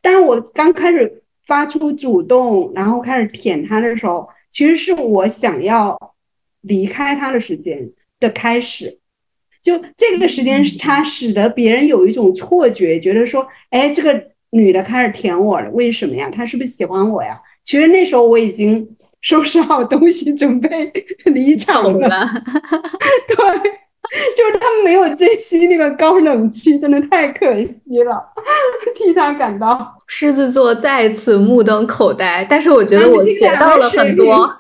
[0.02, 1.22] 但是我刚开始。
[1.48, 5.98] 发出主动，然后开始舔他的时候，其实是我想要
[6.62, 9.00] 离开他的时间的开始。
[9.64, 16.30] 就这个时间差，使得别人有一种错觉，觉得说，哎，这个女的开始舔我了，为什么呀？
[16.30, 17.40] 她是不是喜欢我呀？
[17.64, 18.88] 其实那时候我已经
[19.22, 20.92] 收拾好东西，准备
[21.26, 22.10] 离场了。
[23.28, 23.72] 对。
[24.36, 28.20] 就是他没有珍惜那个高冷期，真的太可惜了，
[28.96, 29.96] 替他感到。
[30.08, 34.52] 狮子座再次目瞪口呆，但是我觉得我学到了很多。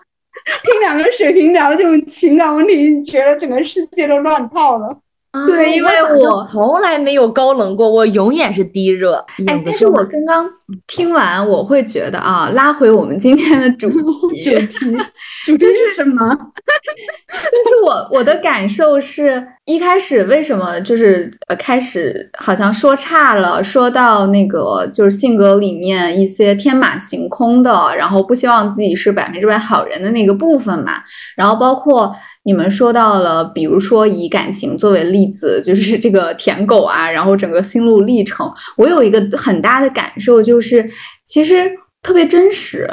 [0.63, 4.99] 听两个水瓶聊这种情感问题，觉得整个世界都乱套了。
[5.47, 9.13] 对，因为我从来没有高冷过，我永远是低热。
[9.47, 10.45] 哎，但是我刚刚
[10.87, 13.89] 听完，我会觉得啊，拉回我们今天的主
[14.33, 16.29] 题，主题，主题是什么？
[17.31, 31.01] 就是我我的感受是一开始为什么就是呃开始好像说差了，说到那个就是性格里面一些天马行空的，然后不希望自己是百分之百好人的那个部分嘛，
[31.37, 32.13] 然后包括。
[32.43, 40.89] 你们说到了，比如说以感情作为例子，就是这个舔狗啊，然后整个心路历程，我有一个很大的感受，就是
[41.25, 42.87] 其实特别真实。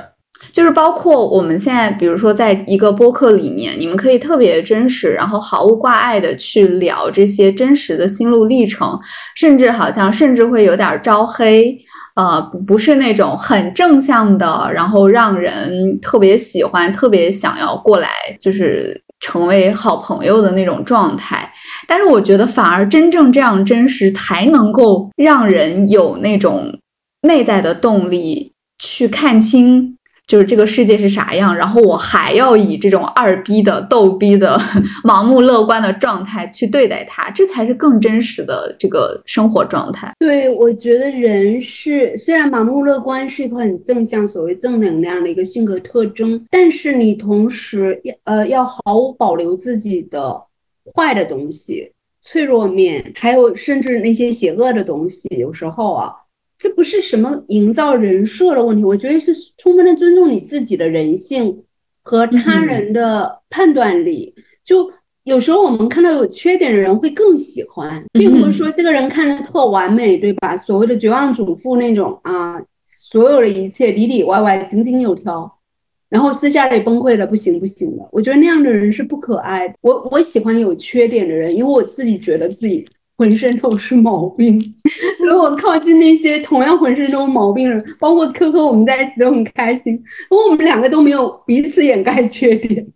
[0.53, 8.99] 就是包括我们现在，比如说在一个播客里面，你们可以特别真实，然后毫无挂碍的去聊这些真实的心路历程，
[9.35, 11.77] 甚至好像甚至会有点招黑，
[12.15, 18.09] 呃，不不是那种很正向的，然后让人特别喜欢、特别想要过来，
[18.41, 21.53] 就是成为好朋友的那种状态。
[21.86, 26.78] 但是我觉得，反而真正这样真实，才能够让人有那种
[27.23, 29.98] 内在的动力去看清。
[30.28, 34.59] 就是这个世界是啥样，然后我还要以这种二逼的、逗逼的、
[35.02, 40.12] 盲目乐观的状态去对待它，这才是更真实的这个生活状态。
[40.18, 50.38] 对，我觉得人是虽然盲目乐观是一个很正向、所谓正能量的一个性格特征，但是你同时要呃要毫无保留自己的
[50.94, 51.90] 坏的东西、
[52.22, 56.12] 脆弱面，还有甚至那些邪恶的东西，有时候啊。
[56.59, 61.62] 这不是什么营造人设的问题，我觉得是充分的尊重你自己的人性
[62.02, 64.35] 和他人的判断力。
[64.64, 64.90] 就
[65.22, 70.56] 有时候我们看到有缺点的人会更喜欢，并不是说这个人看着特完美，对吧？
[70.56, 75.48] 所谓的绝望主妇那种啊，所有的一切里里外外井井有条，
[76.09, 78.09] 然后私下里崩溃的不行不行的。
[78.10, 79.74] 我觉得那样的人是不可爱的。
[79.80, 82.85] 我我喜欢有缺点的人，因为我自己觉得自己。
[83.19, 84.61] 浑身都是毛病，
[85.19, 89.93] 所以我靠近那些同样浑身都是毛病的人，包括科科，我们在一起都很开心，
[90.31, 92.86] 因为我们两个都没有彼此掩盖缺点。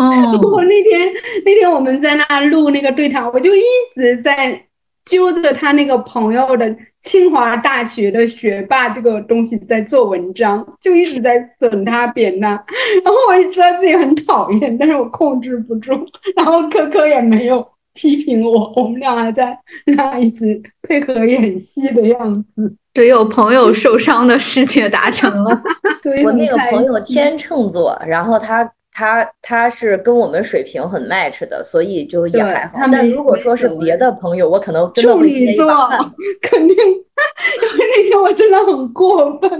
[0.00, 1.08] 哦， 我那天
[1.44, 3.62] 那天我们在那录那个对谈，我就一
[3.94, 4.60] 直在
[5.04, 12.48] 揪着他那个朋友的清华大学的学霸这个东西在做文章，就一直在整他扁他，
[13.04, 15.92] 然后我也知道自己很讨厌，但是我控制不住，
[16.36, 17.64] 然后科科也没有。
[17.94, 22.74] 批评我， 我们俩还在那一直配合演戏的样子。
[22.94, 25.62] 只有朋友受伤的世界达成了。
[26.24, 32.80] 我那个朋友天秤座，然后他他他是跟我们水平很 match 的，所以就也还好。
[32.92, 35.66] 但如果说是别的朋友，我可能真的会处女座，
[36.42, 36.76] 肯定。
[37.72, 39.50] 因为那天我真的很过分，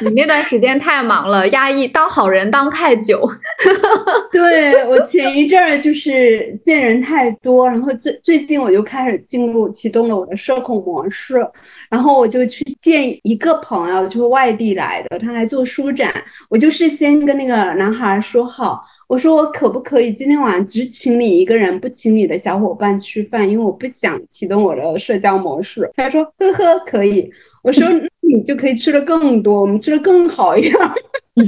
[0.00, 3.28] 你那段时间太忙了，压抑当好人当太久。
[4.32, 11.46] 对我前一阵儿就是见人太多，然后最最近我就开始进入启动了我的社恐模式，
[11.90, 16.12] 然后我就去见一个朋友，就是外地来的，他来做书展，
[16.48, 18.82] 我就事先跟那个男孩说好。
[19.08, 25.90] 我说我可不可以今天晚上只请你一个人，不请你的小伙伴吃饭，因为我不想启动我的社交模式。
[25.94, 27.28] 他说呵呵可以。
[27.62, 27.84] 我说
[28.20, 30.74] 你就可以吃的更多，我们吃的更好一点。
[30.76, 31.46] 我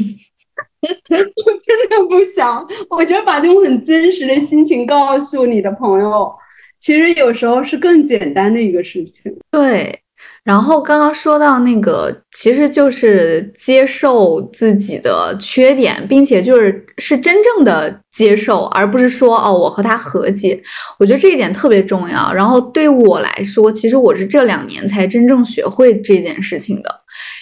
[1.60, 6.32] 真的不想，我觉得把这种很真实的心情告诉你的朋友，
[6.80, 9.36] 其实有时候是更简单的一个事情。
[9.50, 10.00] 对。
[10.42, 20.62] 然后刚刚说到那个，其实就是接受自己的缺点，并且就是是真正的接受，而不是说哦，我和他和解。
[20.98, 22.32] 我觉得这一点特别重要。
[22.32, 26.90] 然后对我来说，其实我是这两年才真正学会这件事情的，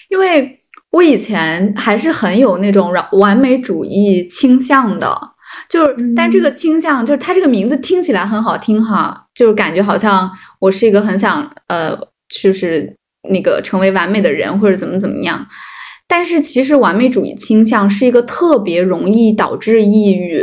[0.09, 0.57] 因为
[0.93, 5.19] 我以前还是很有那种完完美主义倾向的，
[5.69, 10.31] 就是但这个倾向就是它这个名字听起来很好听哈，就是感觉好像
[10.61, 11.99] 我是一个很想呃。
[12.41, 12.97] 就是
[13.29, 15.47] 那个成为完美的人或者怎么怎么样，
[16.09, 20.43] 但是其实完美主义倾向是一个特别容易导致抑郁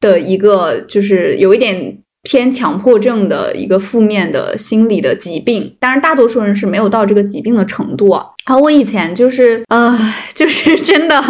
[0.00, 5.76] 的一个，就是有一点偏强迫症的一个负面的心理的疾病。
[5.80, 8.14] 当然，大多数人是没有到这个疾病的程度。
[8.46, 9.96] 然后我以前就是，呃，
[10.34, 11.22] 就是真的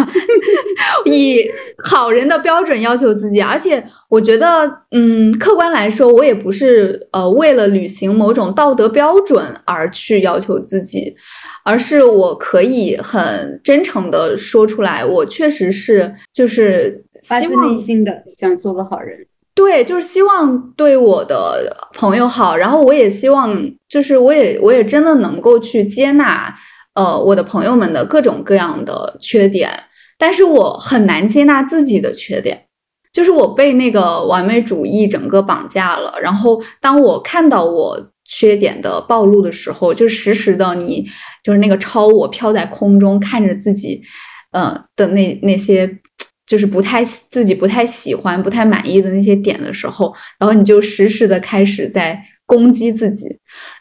[1.05, 1.47] 以
[1.85, 11.15] 好人的标准要求自己，而且我觉得，嗯，客观来说，我也不是呃为了履行某种道德标准而去要求自己，
[11.63, 23.55] 而是我可以很真诚的说出来，我确实是就是发自内心的想做个好人，对，就是希望对我的朋友好，然后我也希望，
[23.87, 26.51] 就是我也我也真的能够去接纳。
[26.95, 29.71] 呃，我的朋友们的各种各样的缺点，
[30.17, 32.65] 但是我很难接纳自己的缺点，
[33.11, 36.13] 就是我被那个完美主义整个绑架了。
[36.21, 41.07] 然后，当我看到我缺点的暴露的时候，就实时的你
[41.43, 44.03] 就是那个超我飘在空中，看着自己，
[44.51, 45.99] 呃的那那些
[46.45, 52.23] 就是不太自己不太喜欢、不太满意的那些点的时候，然后你就实时的开始在。
[52.45, 53.27] 攻击自己，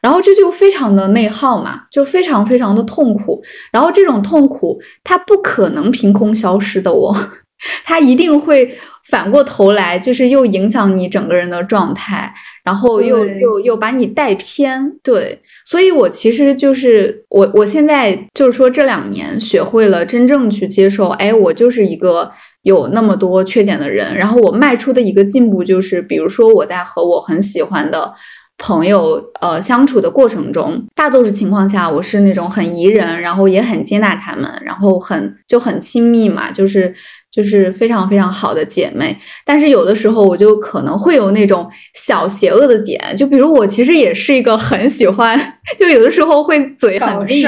[0.00, 3.42] 然后这就非常的内耗嘛，就非常非常的痛苦。
[3.72, 7.14] 然后这种痛苦它不可能凭空消失的，哦，
[7.84, 8.76] 它一定会
[9.10, 12.32] 反过头来，就是又影响你整个人的状态。
[12.64, 22.30] 然后又又又把你带偏，对，所以我其实就是我我现在就是说这两年学会了真正去接受，哎，我就是一个
[22.62, 28.14] 有那么多缺点的人，然后我迈出的一个进步就是，比如说我在和我很喜欢的。
[28.58, 36.94] 朋友，呃，相处的过程中，大多数情况下，我是那种很宜人，然后也很接纳他们，然后很就很亲密嘛，就是
[37.30, 39.16] 就是非常非常好的姐妹。
[39.44, 45.38] 但是有的时候，我就可能会有那种小邪恶的点，就比如我其实也是一个很喜欢，
[45.76, 47.44] 就有的时候会嘴很厉，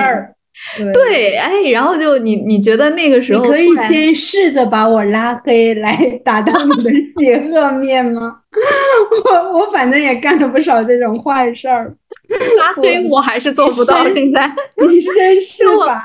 [0.79, 8.37] 对，对，哎，然后就你你觉得那个时候可以先试着把我拉黑来 达到你的 邪恶面吗？
[9.25, 11.93] 我我反正也干了不少这种坏事儿，
[12.59, 14.51] 拉黑我还是做不到，现在。
[14.89, 16.05] 你先试吧。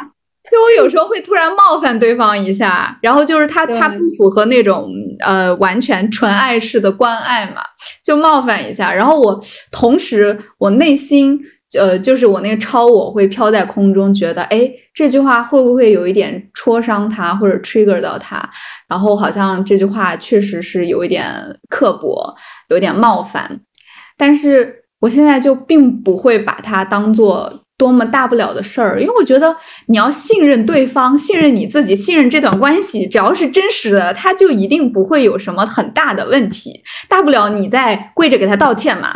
[0.50, 4.90] 就我有时候会突然冒犯对方一下，然后就是他他不符合那种
[5.24, 7.62] 呃完全纯爱式的关爱嘛，
[8.04, 9.40] 就冒犯一下，然后我
[9.72, 11.40] 同时我内心
[11.78, 18.50] 呃就是我那个超我会飘在空中，觉得哎这句话会不会有一点戳伤他或者 trigger 到他，
[18.88, 21.26] 然后好像这句话确实是有一点
[21.70, 22.34] 刻薄，
[22.70, 23.62] 有点冒犯，
[24.18, 29.56] 但是我现在就并不会把它当做多么大不了的事儿，因为我觉得
[29.86, 39.14] 你要信任对方，信任你自己，信任这段关系，只要是真实的，他就一定不会有什么很大的问题，大不了你再跪着给他道歉嘛，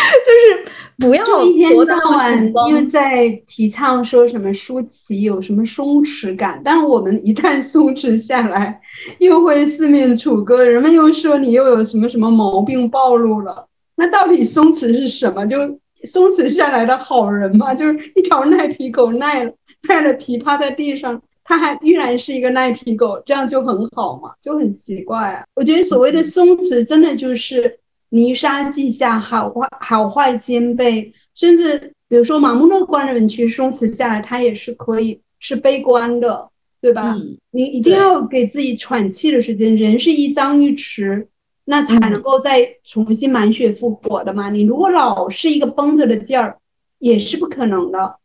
[0.24, 8.80] 就是不要一天到晚又在提倡说什么舒淇有什么松弛感，但是我们一旦松弛下来，
[9.18, 13.66] 又会四面楚歌，人们又说你又有什么什么毛病暴露了。
[13.96, 15.46] 那到底松弛是什么？
[15.46, 15.58] 就
[16.04, 17.74] 松弛下来的好人嘛？
[17.74, 19.52] 就是一条赖皮狗赖了
[19.88, 24.32] 赖了皮趴在地上，他还依然是一个赖皮狗，这样就很好嘛？
[24.40, 25.44] 就很奇怪啊！
[25.54, 27.78] 我觉得所谓的松弛，真的就是
[28.10, 36.48] 泥沙俱下，好坏好坏兼备，甚至比如说盲目乐观的人，其实松弛下来，他也是可以是悲观的，
[36.80, 37.14] 对吧？
[37.16, 41.26] 嗯，你一定要给自己喘气的时间，人是一张一弛，
[41.64, 44.50] 那才嗯能够再重新满血复活的嘛。
[44.50, 46.58] 你如果老是一个绷着的劲儿，
[46.98, 48.16] 也是不可能的。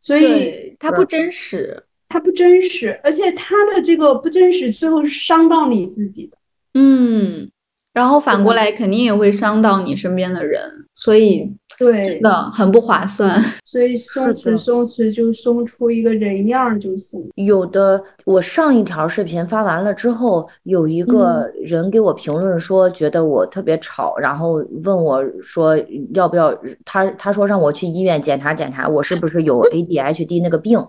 [0.00, 6.36] 所以对，它不真实，它不真实，而且它的这个不真实，最后是伤到你自己的。
[6.74, 7.50] 嗯，
[7.94, 10.60] 然后反过来肯定也会伤到你身边的人，
[10.94, 13.40] 所以对真，的很不划算。
[13.64, 17.20] 所以松弛松弛就松出一个人样儿就行。
[17.36, 25.76] 有的，我上一条视频发完了之后，有一个人给我评论说，觉得我特别吵，然后问我说
[26.14, 26.52] 要不要，
[26.84, 30.84] 他他说让我去医院检查检查，我是不是有 ADHD 那个病。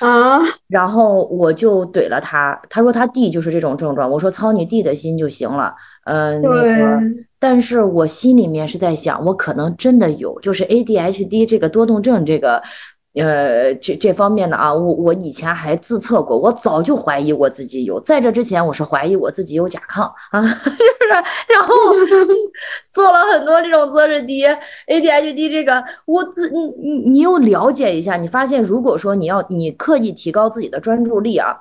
[0.00, 6.78] 啊，然后我就怼了他，他说他弟就是这种症状，我说操你弟的心就行了，呃，那个，对，
[7.38, 12.62] 但是我心里面是在想，我可能真的有，就是 ADHD 这个多动症这个，
[13.14, 21.08] 呃，这这方面的啊，我我以前还自测过，我早就怀疑我自己有，在这之前我是怀疑我自己有甲亢啊， 就是
[21.48, 21.74] 然后
[22.92, 24.44] 做了很多这种测试题
[24.88, 31.60] ，ADHD 这个我自你你你又了解一下，你发现如果说你要你刻意提高自己的专注力啊。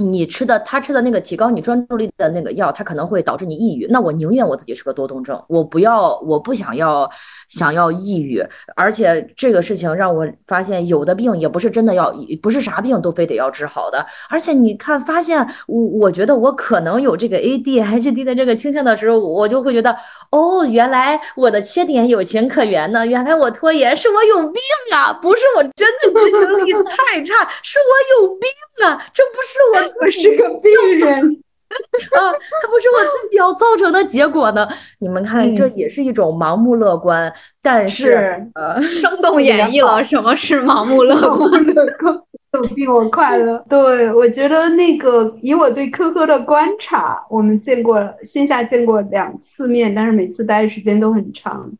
[0.00, 3.86] 你吃的他吃的那个提高你专注力的那个药，它可能会导致你抑郁。
[3.90, 7.08] 那我宁愿我自己是个多动症，我不要，我不想要
[7.48, 8.42] 想要抑郁。
[8.74, 14.04] 而且这个事情让我发现，有的病也不是真的要，不是啥病都非得要治好的。
[14.28, 19.96] 而且你看，发现我我觉得我可能有这个 ADHD 的这个倾向的时候，我就会觉得，
[20.30, 23.06] 哦，原来我的缺点有情可原呢。
[23.06, 24.62] 原来我拖延是我有病
[24.92, 28.48] 啊，不是我真的执行力太差，是我有病
[28.86, 31.42] 啊，这不是我我是个病人。
[32.10, 32.18] 啊，
[32.62, 34.68] 它不是我自己要造成的结果呢。
[34.98, 41.48] 你们看，这嗯也是一种盲目乐观，但是呃，生动演绎了什么是盲目乐观。
[41.62, 42.20] 目 乐观，
[42.54, 43.64] 有病我快乐。
[43.68, 51.70] 对，我觉得那个以我对科科的观察，我们见过线下见过两次面，但是每次待的时间都很长。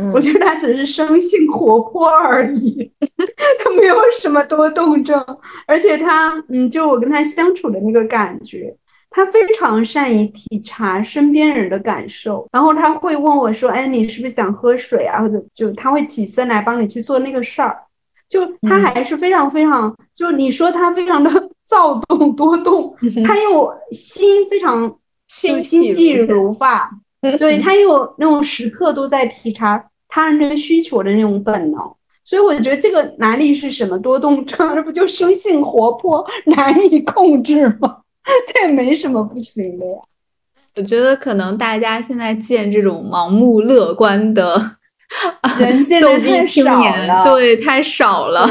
[0.00, 0.10] 嗯。
[0.12, 2.90] 我觉得他只是生性活泼而已，
[3.62, 5.22] 他没有什么多动症，
[5.66, 8.74] 而且他，嗯，就我跟他相处的那个感觉，
[9.10, 17.76] 他非常善于体察身边人的感受，然后他会问我说：“哎，你是不是想喝水啊？”或者就他会起身来帮你去做那个事儿，
[18.28, 18.82] 就他嗯。
[18.82, 21.30] 还是非常非常，就你说他非常的
[21.66, 22.94] 躁动多动，
[23.26, 24.96] 他又心非常
[25.28, 26.90] 心心细如如发，
[27.38, 31.78] 对他有那种时刻都在体察他人的需求的那种本能，
[32.24, 37.98] 所以我觉得这个哪里是什么多动症，这不就生性活泼 难以控制吗？
[38.52, 39.92] 这也没什么不行的呀。
[40.76, 44.56] 我觉得可能大家现在见这种盲目乐观的
[45.58, 48.46] 人见逗逼青少年，了，对，太少了。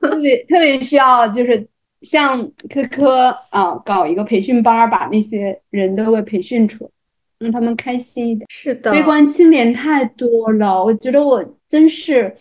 [0.00, 1.66] 特别特别需要就是
[2.02, 2.40] 像
[2.72, 6.90] 科科啊，搞一个培训班儿，把那些人都给培训出来，
[7.42, 8.46] 让他们开心一点。
[8.48, 12.32] 是的，悲观青年太多了，我觉得我真是，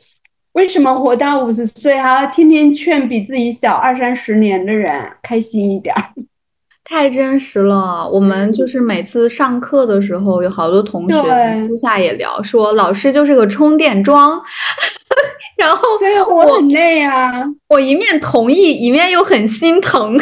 [0.54, 6.04] 为什么活到五十岁还要天天劝比自己小二三十年的人开心一点儿？
[6.84, 8.10] 太真实了。
[8.10, 14.42] 我们就是每次上课的时候，有好多同学私下也聊说，老师就是个充电桩。
[15.58, 20.18] 然后所以我很累啊，我一面同意，一面又很心疼。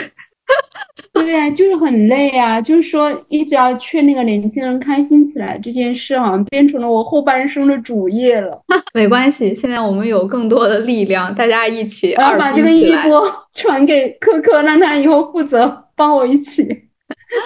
[1.19, 8.59] 对呀，就是很累啊，就是说一直要劝那个年轻人开心起来，这件事好像变成了我后半生的主业了。
[8.93, 12.93] 没关系，现在我们有更多的力量，大家一起我要二把这个衣。
[13.03, 16.67] 钵 传给科科，让他以后负责帮我一起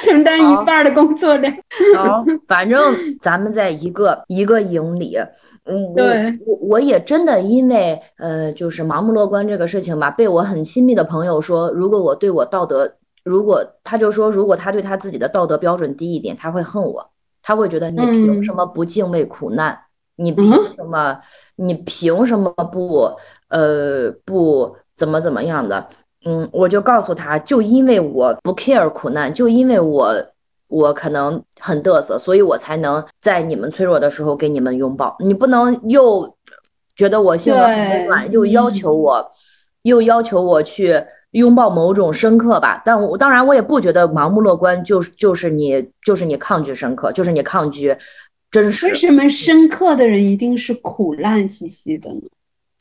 [0.03, 1.53] 承担一半儿的工作量。
[1.95, 2.79] 好，反正
[3.21, 5.15] 咱们在一个一个营里，
[5.65, 12.91] 嗯，对我我也真的因为呃，就是盲目乐观这个事情吧，被我很亲密的朋友说，如果我对我道德，
[13.23, 17.09] 如果他就说，如果他对他自己的道德标准低一点，他会恨我，
[17.41, 19.79] 他会觉得你凭嗯什么不敬畏苦难？
[20.17, 21.19] 你凭嗯什么？
[21.55, 23.09] 你凭什么不
[23.49, 25.87] 呃不怎么怎么样的？
[26.25, 30.13] 嗯，我就告诉他，就因为我不 care 苦难，就因为我
[30.67, 35.15] 我可能很嘚瑟，所以我才能在你们脆弱的时候给你们拥抱。
[35.19, 36.35] 你不能又
[36.95, 39.31] 觉得我性格很温对暖，又要求我，
[39.81, 42.81] 又要求我去拥抱某种深刻吧。
[42.83, 47.95] 但我当然我也不觉得盲目乐观就是就是你就是你抗拒深刻，就是你抗拒
[48.49, 48.95] 真实为。
[48.95, 52.21] 什么深刻的人一定是苦难兮兮的呢？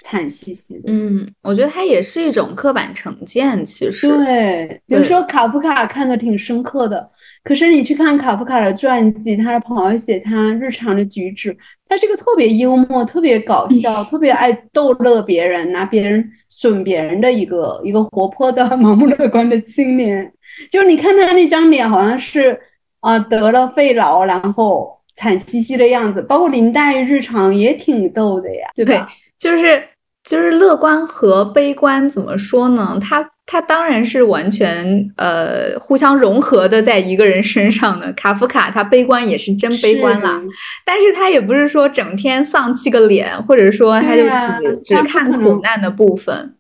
[0.04, 0.82] 惨兮兮的。
[0.88, 4.08] 嗯，我觉得它也是一种刻板成见，其实。
[4.08, 7.08] 对，有对时候卡夫卡看的挺深刻的，
[7.44, 11.56] 可是你去看卡夫卡的传记，他的朋友写他日常的举止，
[11.88, 16.28] 他是个特别幽默、特别搞笑、 特别爱逗乐别人、拿别人
[16.62, 20.32] 准别人的一个一个活泼的、盲目乐观的青年。
[20.70, 22.58] 就是你看他那张脸，好像是
[23.00, 26.22] 啊、得了肺痨，然后惨兮兮的样子。
[26.22, 29.08] 包括林黛玉日常也挺逗的呀，对吧？
[29.38, 29.82] 就是
[30.24, 32.98] 就是乐观和悲观怎么说呢？
[33.00, 38.12] 它它当然是完全呃互相融合的，在一个人身上的。
[38.12, 40.48] 卡夫卡他悲观也是真悲观啦，是
[40.86, 46.54] 但是他也不是说整天丧气个脸，或者说他就只、只看苦难的部分。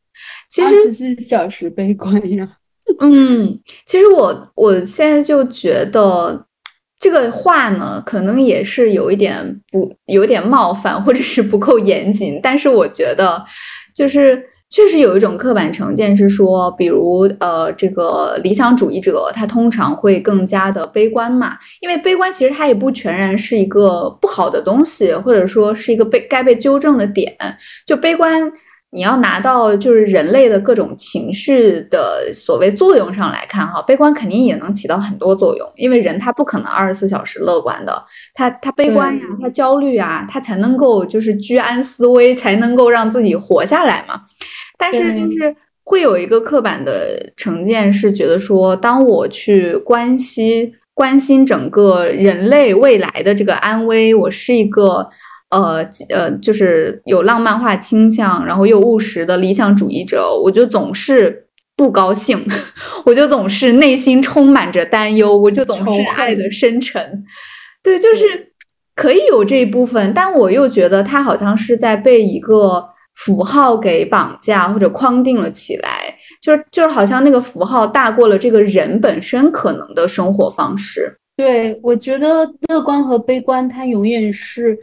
[0.48, 2.48] 其实二十四小时悲观呀。
[2.98, 6.46] 嗯，其实我我现在就觉得
[7.02, 12.38] 这个话呢，可能也是有一点不有点冒犯，或者是不够严谨。
[12.40, 13.44] 但是我觉得，
[13.92, 27.36] 就是确实有一种刻板成见是说，比如呃，这个理想主义者他通常会更加的悲观嘛，因为悲观其实它也不全然是一个不好的东西，或者说是一个被该被纠正的点。
[27.84, 28.50] 就悲观，
[28.94, 38.04] 你要拿到就是人类的各种情绪的所谓作用上来看哈，悲观肯定也能起到很多作用，因为人他不可能二十四小时乐观的，
[38.34, 44.20] 他他悲观呀，他焦虑啊，他才能够就是居安思危，才能够让自己活下来嘛。
[44.76, 55.08] 但是就是会有一个刻板的成见，是觉得说，当我去关心关心整个人类未来的这个安危，我是一个
[55.52, 61.46] 呃呃，就是有浪漫化倾向，然后又务实的理想主义者，我就总是
[61.76, 62.44] 不高兴，
[63.06, 67.24] 我就总是内心充满着担忧，我就总是爱的深沉。
[67.82, 68.24] 对，就是
[68.94, 81.18] 可以有这一部分，但我又觉得他好像是在被一个符号给绑架或者框定了起来，就是就是好像那个符号大过了这个人本身可能的生活方式。
[81.36, 84.78] 对，我觉得乐观和悲观，它永远是，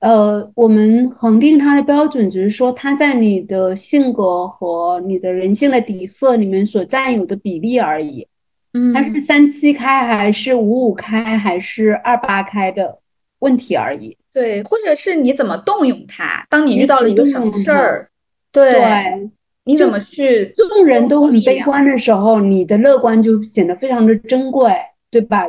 [0.00, 8.26] 呃，我们恒定它的标准，只是说它在你的性格和你的人性的底色里面所占有的比例而已。
[8.74, 12.98] 嗯它是三七开还是五五开还是二八开的
[13.40, 14.16] 问题而已。
[14.32, 16.44] 对，或者是你怎么动用它？
[16.50, 18.08] 当你你遇到了一个什么事儿，
[18.52, 19.30] 对，对，
[19.64, 20.52] 你怎么去？
[20.54, 24.70] 众人都很悲观的时候，你的乐观就显得非常的珍贵，
[25.10, 25.48] 对吧？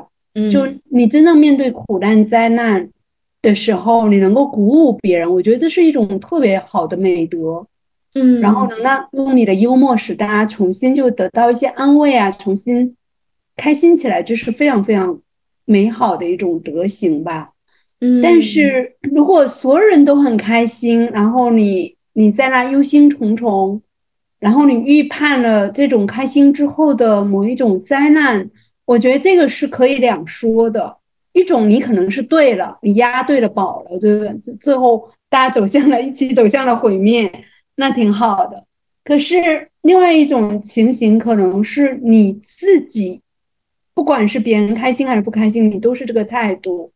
[0.52, 2.90] 就嗯你真正面对苦难灾难
[3.41, 7.66] 的时候，你能够鼓舞别人，我觉得这是一种特别好的美德。
[8.16, 12.95] 嗯，然后能让用你的幽默使大家重新就得到一些安慰啊，重新
[13.56, 15.22] 开心起来，这是非常非常
[15.66, 17.52] 美好的一种德行吧。
[18.02, 23.80] 嗯，但是如果所有人都很开心，然后你你在那忧心忡忡，
[24.40, 28.49] 然后你预判了这种开心之后的某一种灾难，
[28.86, 30.98] 我觉得这个是可以两说的。
[31.40, 34.34] 一种你可能是对了，你押对了宝了，对不对？
[34.44, 37.32] 最最后大家走向了一起走向了毁灭，
[37.76, 38.66] 那挺好的。
[39.06, 43.22] 可是另外一种情形，可能是你自己，
[43.94, 46.91] 不管是别人开心还是不开心，你都是这个态度。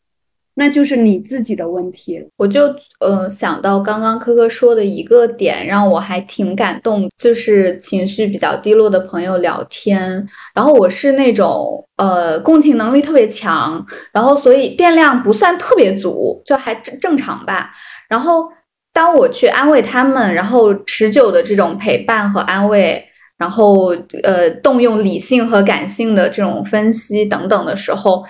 [0.56, 2.24] 那就是你自己的问题。
[2.38, 10.28] 我就呃想到刚刚科科说的一个点，让我还挺感动，就是情绪比较低落的朋友聊天。
[10.54, 17.72] 然后我是那种呃共情能力特别强，然后所以电量不算特别足，就还正正常吧。
[18.08, 18.48] 然后
[18.94, 23.04] 当我去安慰他们，然后持久的这种陪伴和安慰，
[23.40, 23.88] 然后
[24.22, 28.24] 呃动用理性和感性的这种分析等等的时候，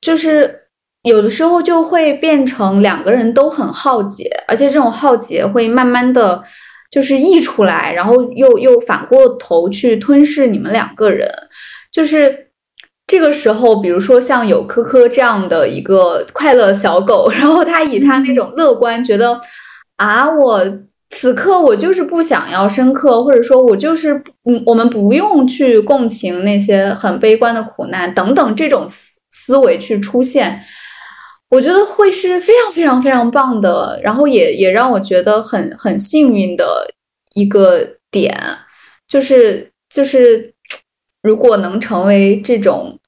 [0.00, 0.62] 就是。
[1.04, 6.42] 有的时候就会变成两个人都很耗竭，而且这种耗竭会慢慢的
[6.90, 11.28] 就是溢出来，然后又又反过头去吞噬你们两个人。
[11.92, 12.48] 就是
[13.06, 19.38] 这个时候，比如说像有科科这样的一个快乐小狗， 然后他以他那种乐观，觉得
[19.96, 20.62] 啊，我
[21.10, 24.14] 此刻我就是不想要深刻，或者说我就是
[24.48, 30.62] 嗯，我们不用去共情那些很悲观的苦难等等这种思思维去出现。
[31.50, 36.86] 我觉得会是非常非常非常棒的，然后也也让我觉得很很幸运的
[37.34, 38.36] 一个点，
[39.06, 40.52] 就是就是
[41.22, 42.98] 如果能成为这种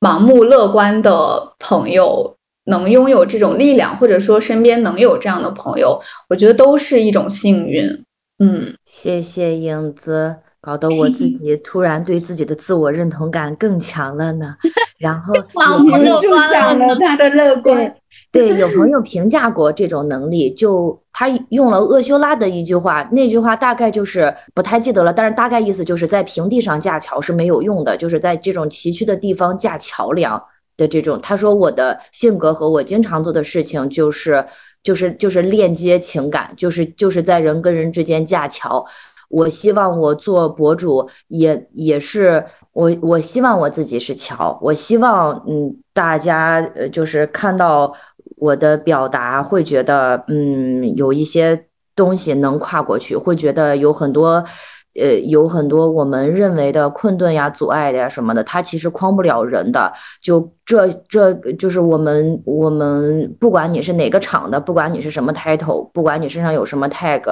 [0.00, 5.98] 盲目乐观的朋友，能拥有这种力量，或者说身边能有这样的朋友，
[6.28, 8.04] 我觉得都是一种幸运。
[8.38, 14.56] 嗯，谢谢影子，搞得我自己突然对自己的自我认同感更强了呢。
[14.98, 17.94] 然后盲目乐观了他的乐观。
[18.30, 30.42] 对，有朋友评价过这种能力，就他用了厄修拉的一句话，那句话大概就是不太记得了，但是大概意思就是在平地上架桥是没有用的，就是在这种崎岖的地方架桥梁
[30.76, 31.18] 的这种。
[31.22, 34.44] 他说我的性格和我经常做的事情就是
[34.82, 38.84] 就是就是链接情感，就是就是在人跟人之间架桥。
[39.28, 47.94] 我希望我做博主也也是我我希望我自己是桥，我希望嗯大家呃就是看到
[48.36, 54.44] 我的表达会觉得嗯有一些东西能跨过去，会觉得有很多。
[54.94, 59.92] 呃，有很多我们认为的困顿呀、阻碍的呀什么的，它其实框不了人的。
[60.20, 67.22] 就这，这就是我们，我们不管你是哪个厂的，不管你是什么 title，不管你身上有什么 tag，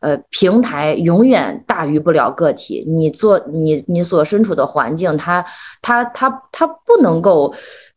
[0.00, 2.84] 呃，平台永远大于不了个体。
[2.86, 5.44] 你做你你所身处的环境，它
[5.82, 7.54] 它它它不能够，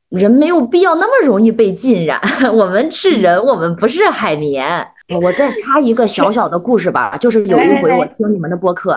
[0.10, 2.22] 人没有必要那么容易被浸染。
[2.54, 4.88] 我们是人，我们不是海绵。
[5.22, 8.92] 我再插一个小小的故事吧，就是有一回我听你们的播客，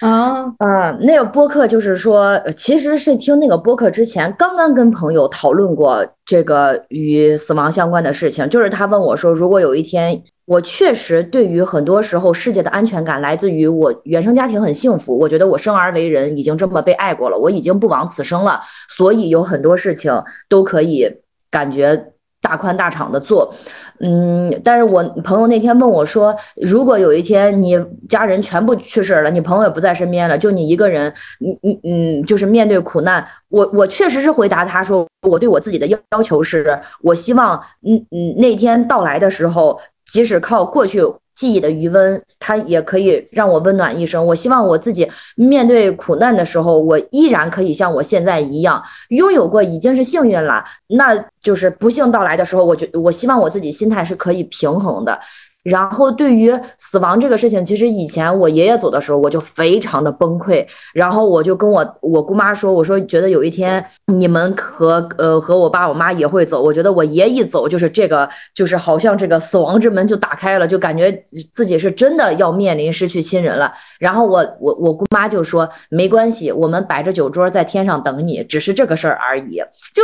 [0.00, 21.10] 啊，嗯，那个播客就是说，其实是听那个播客之前，刚刚跟朋友讨论过这个与死亡相关的事情，就是他问我说，如果有一天我确实对于很多时候世界的安全感来自于我原生家庭很幸福，我觉得我生而为人已经这么被爱过了，我已经不枉此生了，所以有很多事情都可以
[21.50, 22.12] 感觉。
[22.42, 23.52] 大宽大敞的做，
[24.00, 41.02] 嗯，但是我朋友那天问我说，如果有一天你家人全部去世了，你朋友也不在身边了，就你一个人，嗯嗯嗯，就是面对苦难，我我确实是回答他说，我对我自己的要要求是，我希望，嗯嗯，那天到来的时候，即使靠过去。
[41.40, 44.26] 记忆的余温，它也可以让我温暖一生。
[44.26, 50.62] 我希望我自己面对苦难的时候，我依然可以像我现在一样拥有过，已经是幸运了。
[50.88, 55.18] 那就是不幸到来的时候，我就我希望我自己心态是可以平衡的。
[55.62, 60.66] 然后对于死亡这个事情，其实以前我爷爷走的时候，我就非常的崩溃。
[60.94, 66.62] 然后我就跟我我姑妈说，我说觉得有一天你们和呃和我爸我妈也会走。
[66.62, 71.12] 我觉得我爷一走，就是这个就是好像这个死亡之门就打开了，就感觉
[71.52, 73.70] 自己是真的要面临失去亲人了。
[73.98, 79.62] 然后我我我姑妈就说没关系，我们摆着酒桌在天上等你，只是这个事儿而已。
[79.94, 80.02] 就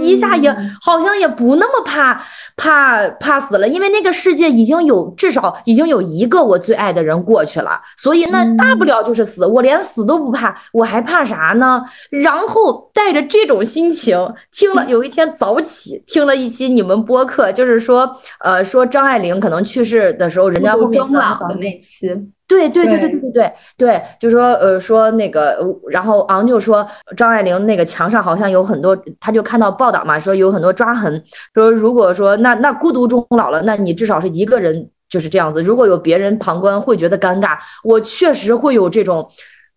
[0.00, 0.50] 一下也
[0.80, 2.20] 好像也不那么怕
[2.56, 5.12] 怕怕死了，因为那个世界已经有。
[5.16, 11.80] 至少已经有一个我最爱的人过去了，所以那大不了就是死，我连死都不怕，我还怕啥呢？
[12.10, 22.08] 然后带着这种心情听了，有一天早起听了一期你们播客，就是说，呃，说张爱玲可能去世的时候，人家后面终老的那期，
[22.52, 25.58] 对对对对对对对对，就说呃说那个，
[25.90, 31.22] 然后昂就说张爱玲那个墙上好像有很多，他就看到报道嘛，说有很多抓痕，
[31.54, 34.88] 说如果说那那孤独终老了，那你至少是一个人。
[35.12, 37.58] 就是这样子，如果有别人旁观，会觉得尴尬。
[37.84, 39.28] 我确实会有这种，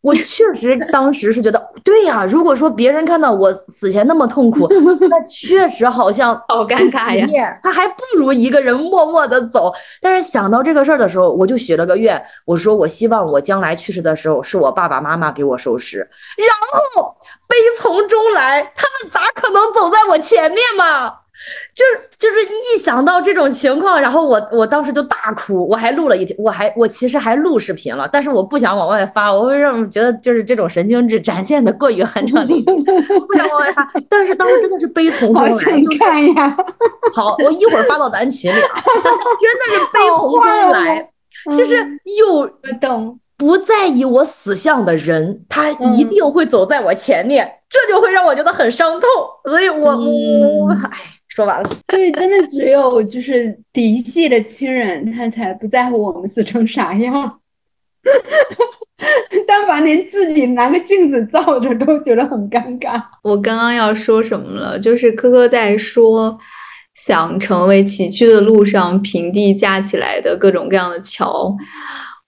[0.06, 4.68] 我确实当时是觉得，对呀，如果说别人看到我死前那么痛苦，
[5.10, 7.60] 那确实好像 好尴尬呀。
[7.64, 9.74] 他还不如一个人默默的走。
[10.00, 15.98] 但是想到这个事儿的时候，我就许了个愿，我说我希望我将来去世的时候是我爸爸妈妈给我收尸。
[16.38, 16.48] 然
[16.96, 17.18] 后
[17.48, 21.25] 悲从中来，他们咋可能走在我前面嘛？
[21.74, 32.84] 就是就是一想到这种情况，然后我我当时就大哭，我还录了一天，我还我其实还录视频了，但是我不想往外发，我会让觉得就是这种神经质展现的过于酣畅淋漓，
[33.28, 33.88] 不想往外发。
[34.10, 36.58] 但是当时真的是悲从中来，好想看呀！
[37.14, 38.60] 好，我一会儿发到咱群里，
[39.40, 41.10] 真的是悲从中来，
[41.56, 41.76] 就是
[42.20, 42.48] 有
[42.80, 49.10] 等不在意我死相的人，他一定会走在我前面，这就会让我觉得很伤痛，
[49.46, 51.00] 所以我我哎。
[51.36, 57.40] 说完了， 对，真的只有就是嫡系的亲人，他才不在乎我们死成啥样。
[59.46, 63.02] 但凡连自己拿个镜子照着都觉得很尴尬。
[63.22, 64.80] 我刚刚要说什么了？
[64.80, 66.40] 就是科科在说，
[66.94, 71.54] 想成为崎岖的路上平地架起来的各种各样的桥。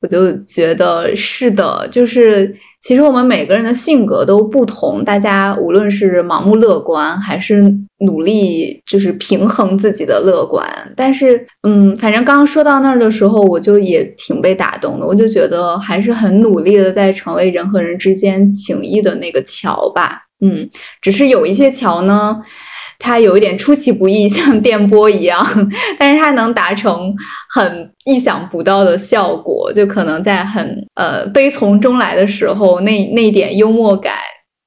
[0.01, 7.61] 我就觉得是的，就是其实我们每个人的性格都不同，大家无论是盲目乐观，还是
[8.05, 20.69] 努力就是平衡自己的乐观，但是嗯，反正刚刚说到那儿的时候，我就也挺被打动的，我就觉得还是很努力的在成为人和人之间情谊的那个桥吧，嗯，
[21.01, 22.39] 只是有一些桥呢。
[22.99, 25.45] 它有一点出其不意， 像电波一样，
[25.97, 27.13] 但是它能达成
[27.53, 29.71] 很意想不到的效果。
[29.73, 34.13] 就可能在很呃悲从中来的时候，那那点幽默感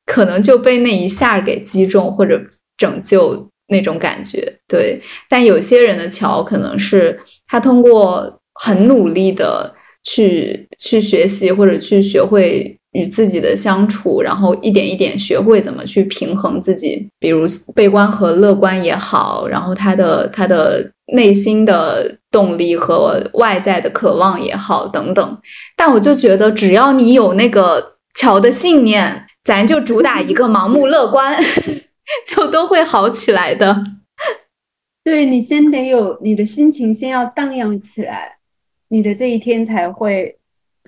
[0.06, 2.40] 可能就被那一下给击中或者
[2.76, 4.58] 拯救那种感觉。
[4.68, 9.74] 对，但有些人的桥可能是他通过很努力的
[10.04, 12.76] 去去学习或者去学会。
[12.92, 25.38] 与自己的相处，然后一点一点学会怎么去平衡自己，比如悲观和乐观也好，然后他的他的内心的动力和外在的渴望也好等等。
[25.76, 31.40] 但我就觉得，只要你有那个桥的信念，咱就主打一个盲目乐观，
[32.26, 33.84] 就都会好起来的。
[35.04, 38.38] 对你先得有你的心情，先要荡漾起来，
[38.88, 40.39] 你的这一天才会。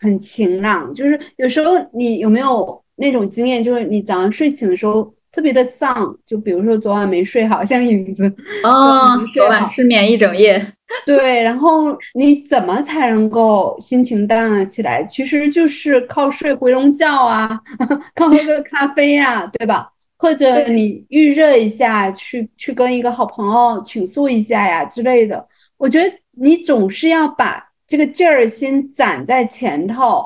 [0.03, 8.25] 很晴朗，就是有时候你有没有那种经验，就是你早上睡醒的时候特别的丧，就比如说昨晚没睡好，像影子，
[8.65, 10.61] 哦，昨晚失眠一整夜，
[11.07, 15.05] 对，然后你怎么才能够心情荡漾起来？
[15.05, 17.61] 其实就是靠睡回笼觉啊，
[18.17, 19.89] 靠喝个咖啡呀，对吧？
[20.19, 25.47] 或者你预热一下，去去跟一个好朋友倾诉一下呀之类的。
[25.79, 27.72] 我觉得你总是要把。
[27.87, 30.25] 这个劲儿先攒在前头，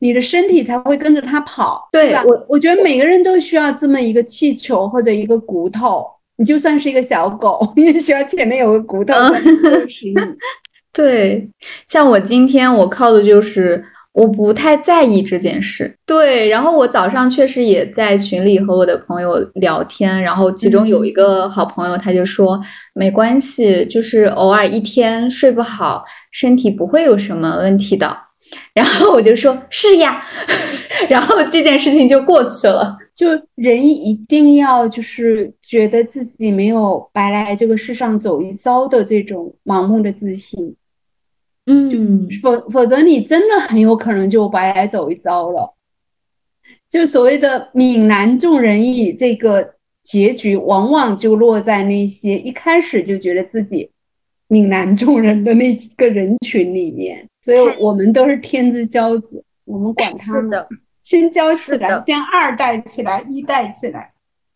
[0.00, 1.88] 你的身体才会跟着它跑。
[1.92, 6.06] 对我，我觉得每个人都需要这么一个气球或者一个骨头。
[6.36, 9.54] 你就算是一个小狗，你也需要前面有个骨头支
[9.88, 10.14] 持 你。
[10.90, 11.46] 对，
[11.86, 15.96] 像我今天我靠的就是我不太在意这件事。
[16.04, 22.60] 对，然后我早上确实也在群里和我的朋友聊天，然后其中有一个好朋友他就说
[22.94, 26.02] 没关系，就是偶尔一天睡不好。
[26.32, 28.16] 身体不会有什么问题的，
[28.74, 30.20] 然后我就说是呀，
[31.08, 32.96] 然后这件事情就过去了。
[33.14, 40.74] 就人一定要就是觉得自己没有白来这个世上走一遭的这种盲目的自信，
[41.66, 45.76] 嗯，否否则你真的很有可能就白来走一遭了。
[46.88, 53.90] 就所谓的闽南众人义这个结局，往往就落在那些一开始就觉得自己。
[54.52, 60.68] 闽南众人的那几个人群里面，所以我们都是天之骄子，我们管他的，
[61.04, 64.12] 先教起来，先二代起来，一代起来。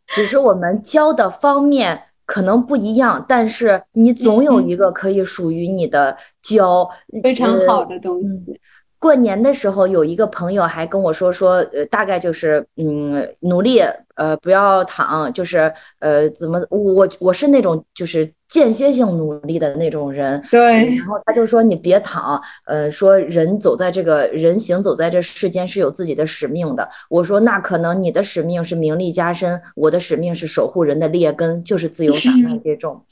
[0.08, 6.88] 只是我们教的方面可能不一样，但是你总有一个可以属于你的教
[7.22, 8.60] 非常好的东西。
[9.04, 13.82] 过年的时候，有一个朋友还跟我说说，呃，大概就是嗯，努力。
[14.16, 20.96] 呃，不要躺，就是呃，怎么我我是那种就是间歇性努力的那种人，对。
[20.96, 26.88] 然后他就说你别躺，呃，说人走在这个人行走在这世间是有自己的使命的。
[27.10, 33.02] 我说那可能你的使命是名利加身，我的使命是守护人的劣根，就是自由散漫这种。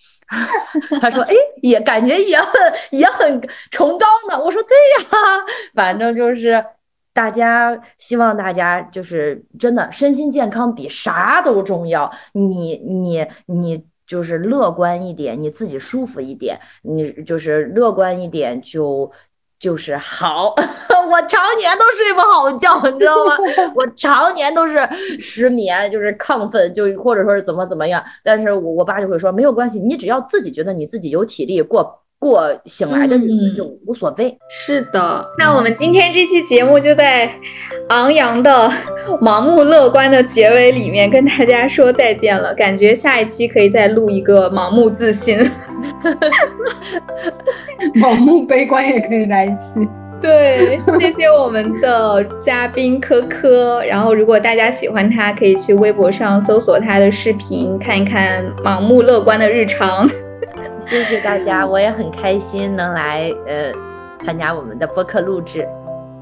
[1.01, 3.41] 他说哎，也感觉也很也很
[3.71, 4.43] 崇高呢。
[4.43, 5.19] 我说对呀，
[5.75, 6.65] 反正就是。
[7.15, 12.11] 大家希望大家就是真的身心健康比啥都重要。
[12.33, 19.13] 你你你就是乐观一点，你自己舒服一点，你就是乐观一点就
[19.63, 20.53] 就是好。
[21.09, 23.37] 我常年都睡不好觉，你知道吗？
[23.77, 24.77] 我常年都是
[25.21, 28.03] 失眠，就是亢奋，就或者说是怎么怎么样。
[28.25, 32.02] 但是我我爸就会说，没有关系，你只要自己觉得你自己有体力过。
[32.23, 34.39] 过醒来的日子就无所谓。
[34.49, 37.29] 是的，那我们今天这期节目就在
[37.89, 38.71] 昂扬的、
[39.21, 42.55] 盲目乐观的结尾里面跟大家说再见了。
[42.55, 45.37] 感觉下一期可以再录一个盲目自信，
[48.01, 49.89] 盲目悲观也可以来一期。
[50.21, 53.85] 对，谢谢我们的嘉宾科科。
[53.85, 60.09] 然后，如果大家喜欢他，可以去微博上搜索他的视频，看一看盲目乐观的日常。
[60.81, 63.73] 谢谢大家，我也很开心能来呃
[64.25, 65.67] 参加我们的播客录制。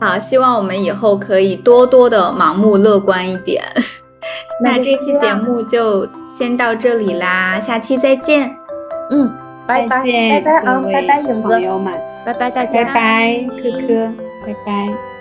[0.00, 3.62] 好，希望我们以后可以多多的盲目乐观一点。
[4.62, 8.54] 那 这期节目就先到这里啦，下期再见。
[9.10, 9.30] 嗯，
[9.66, 11.92] 拜拜，拜拜啊，拜拜，影子，朋友们，
[12.24, 14.12] 拜拜大家，拜拜，科科，
[14.46, 15.19] 拜拜。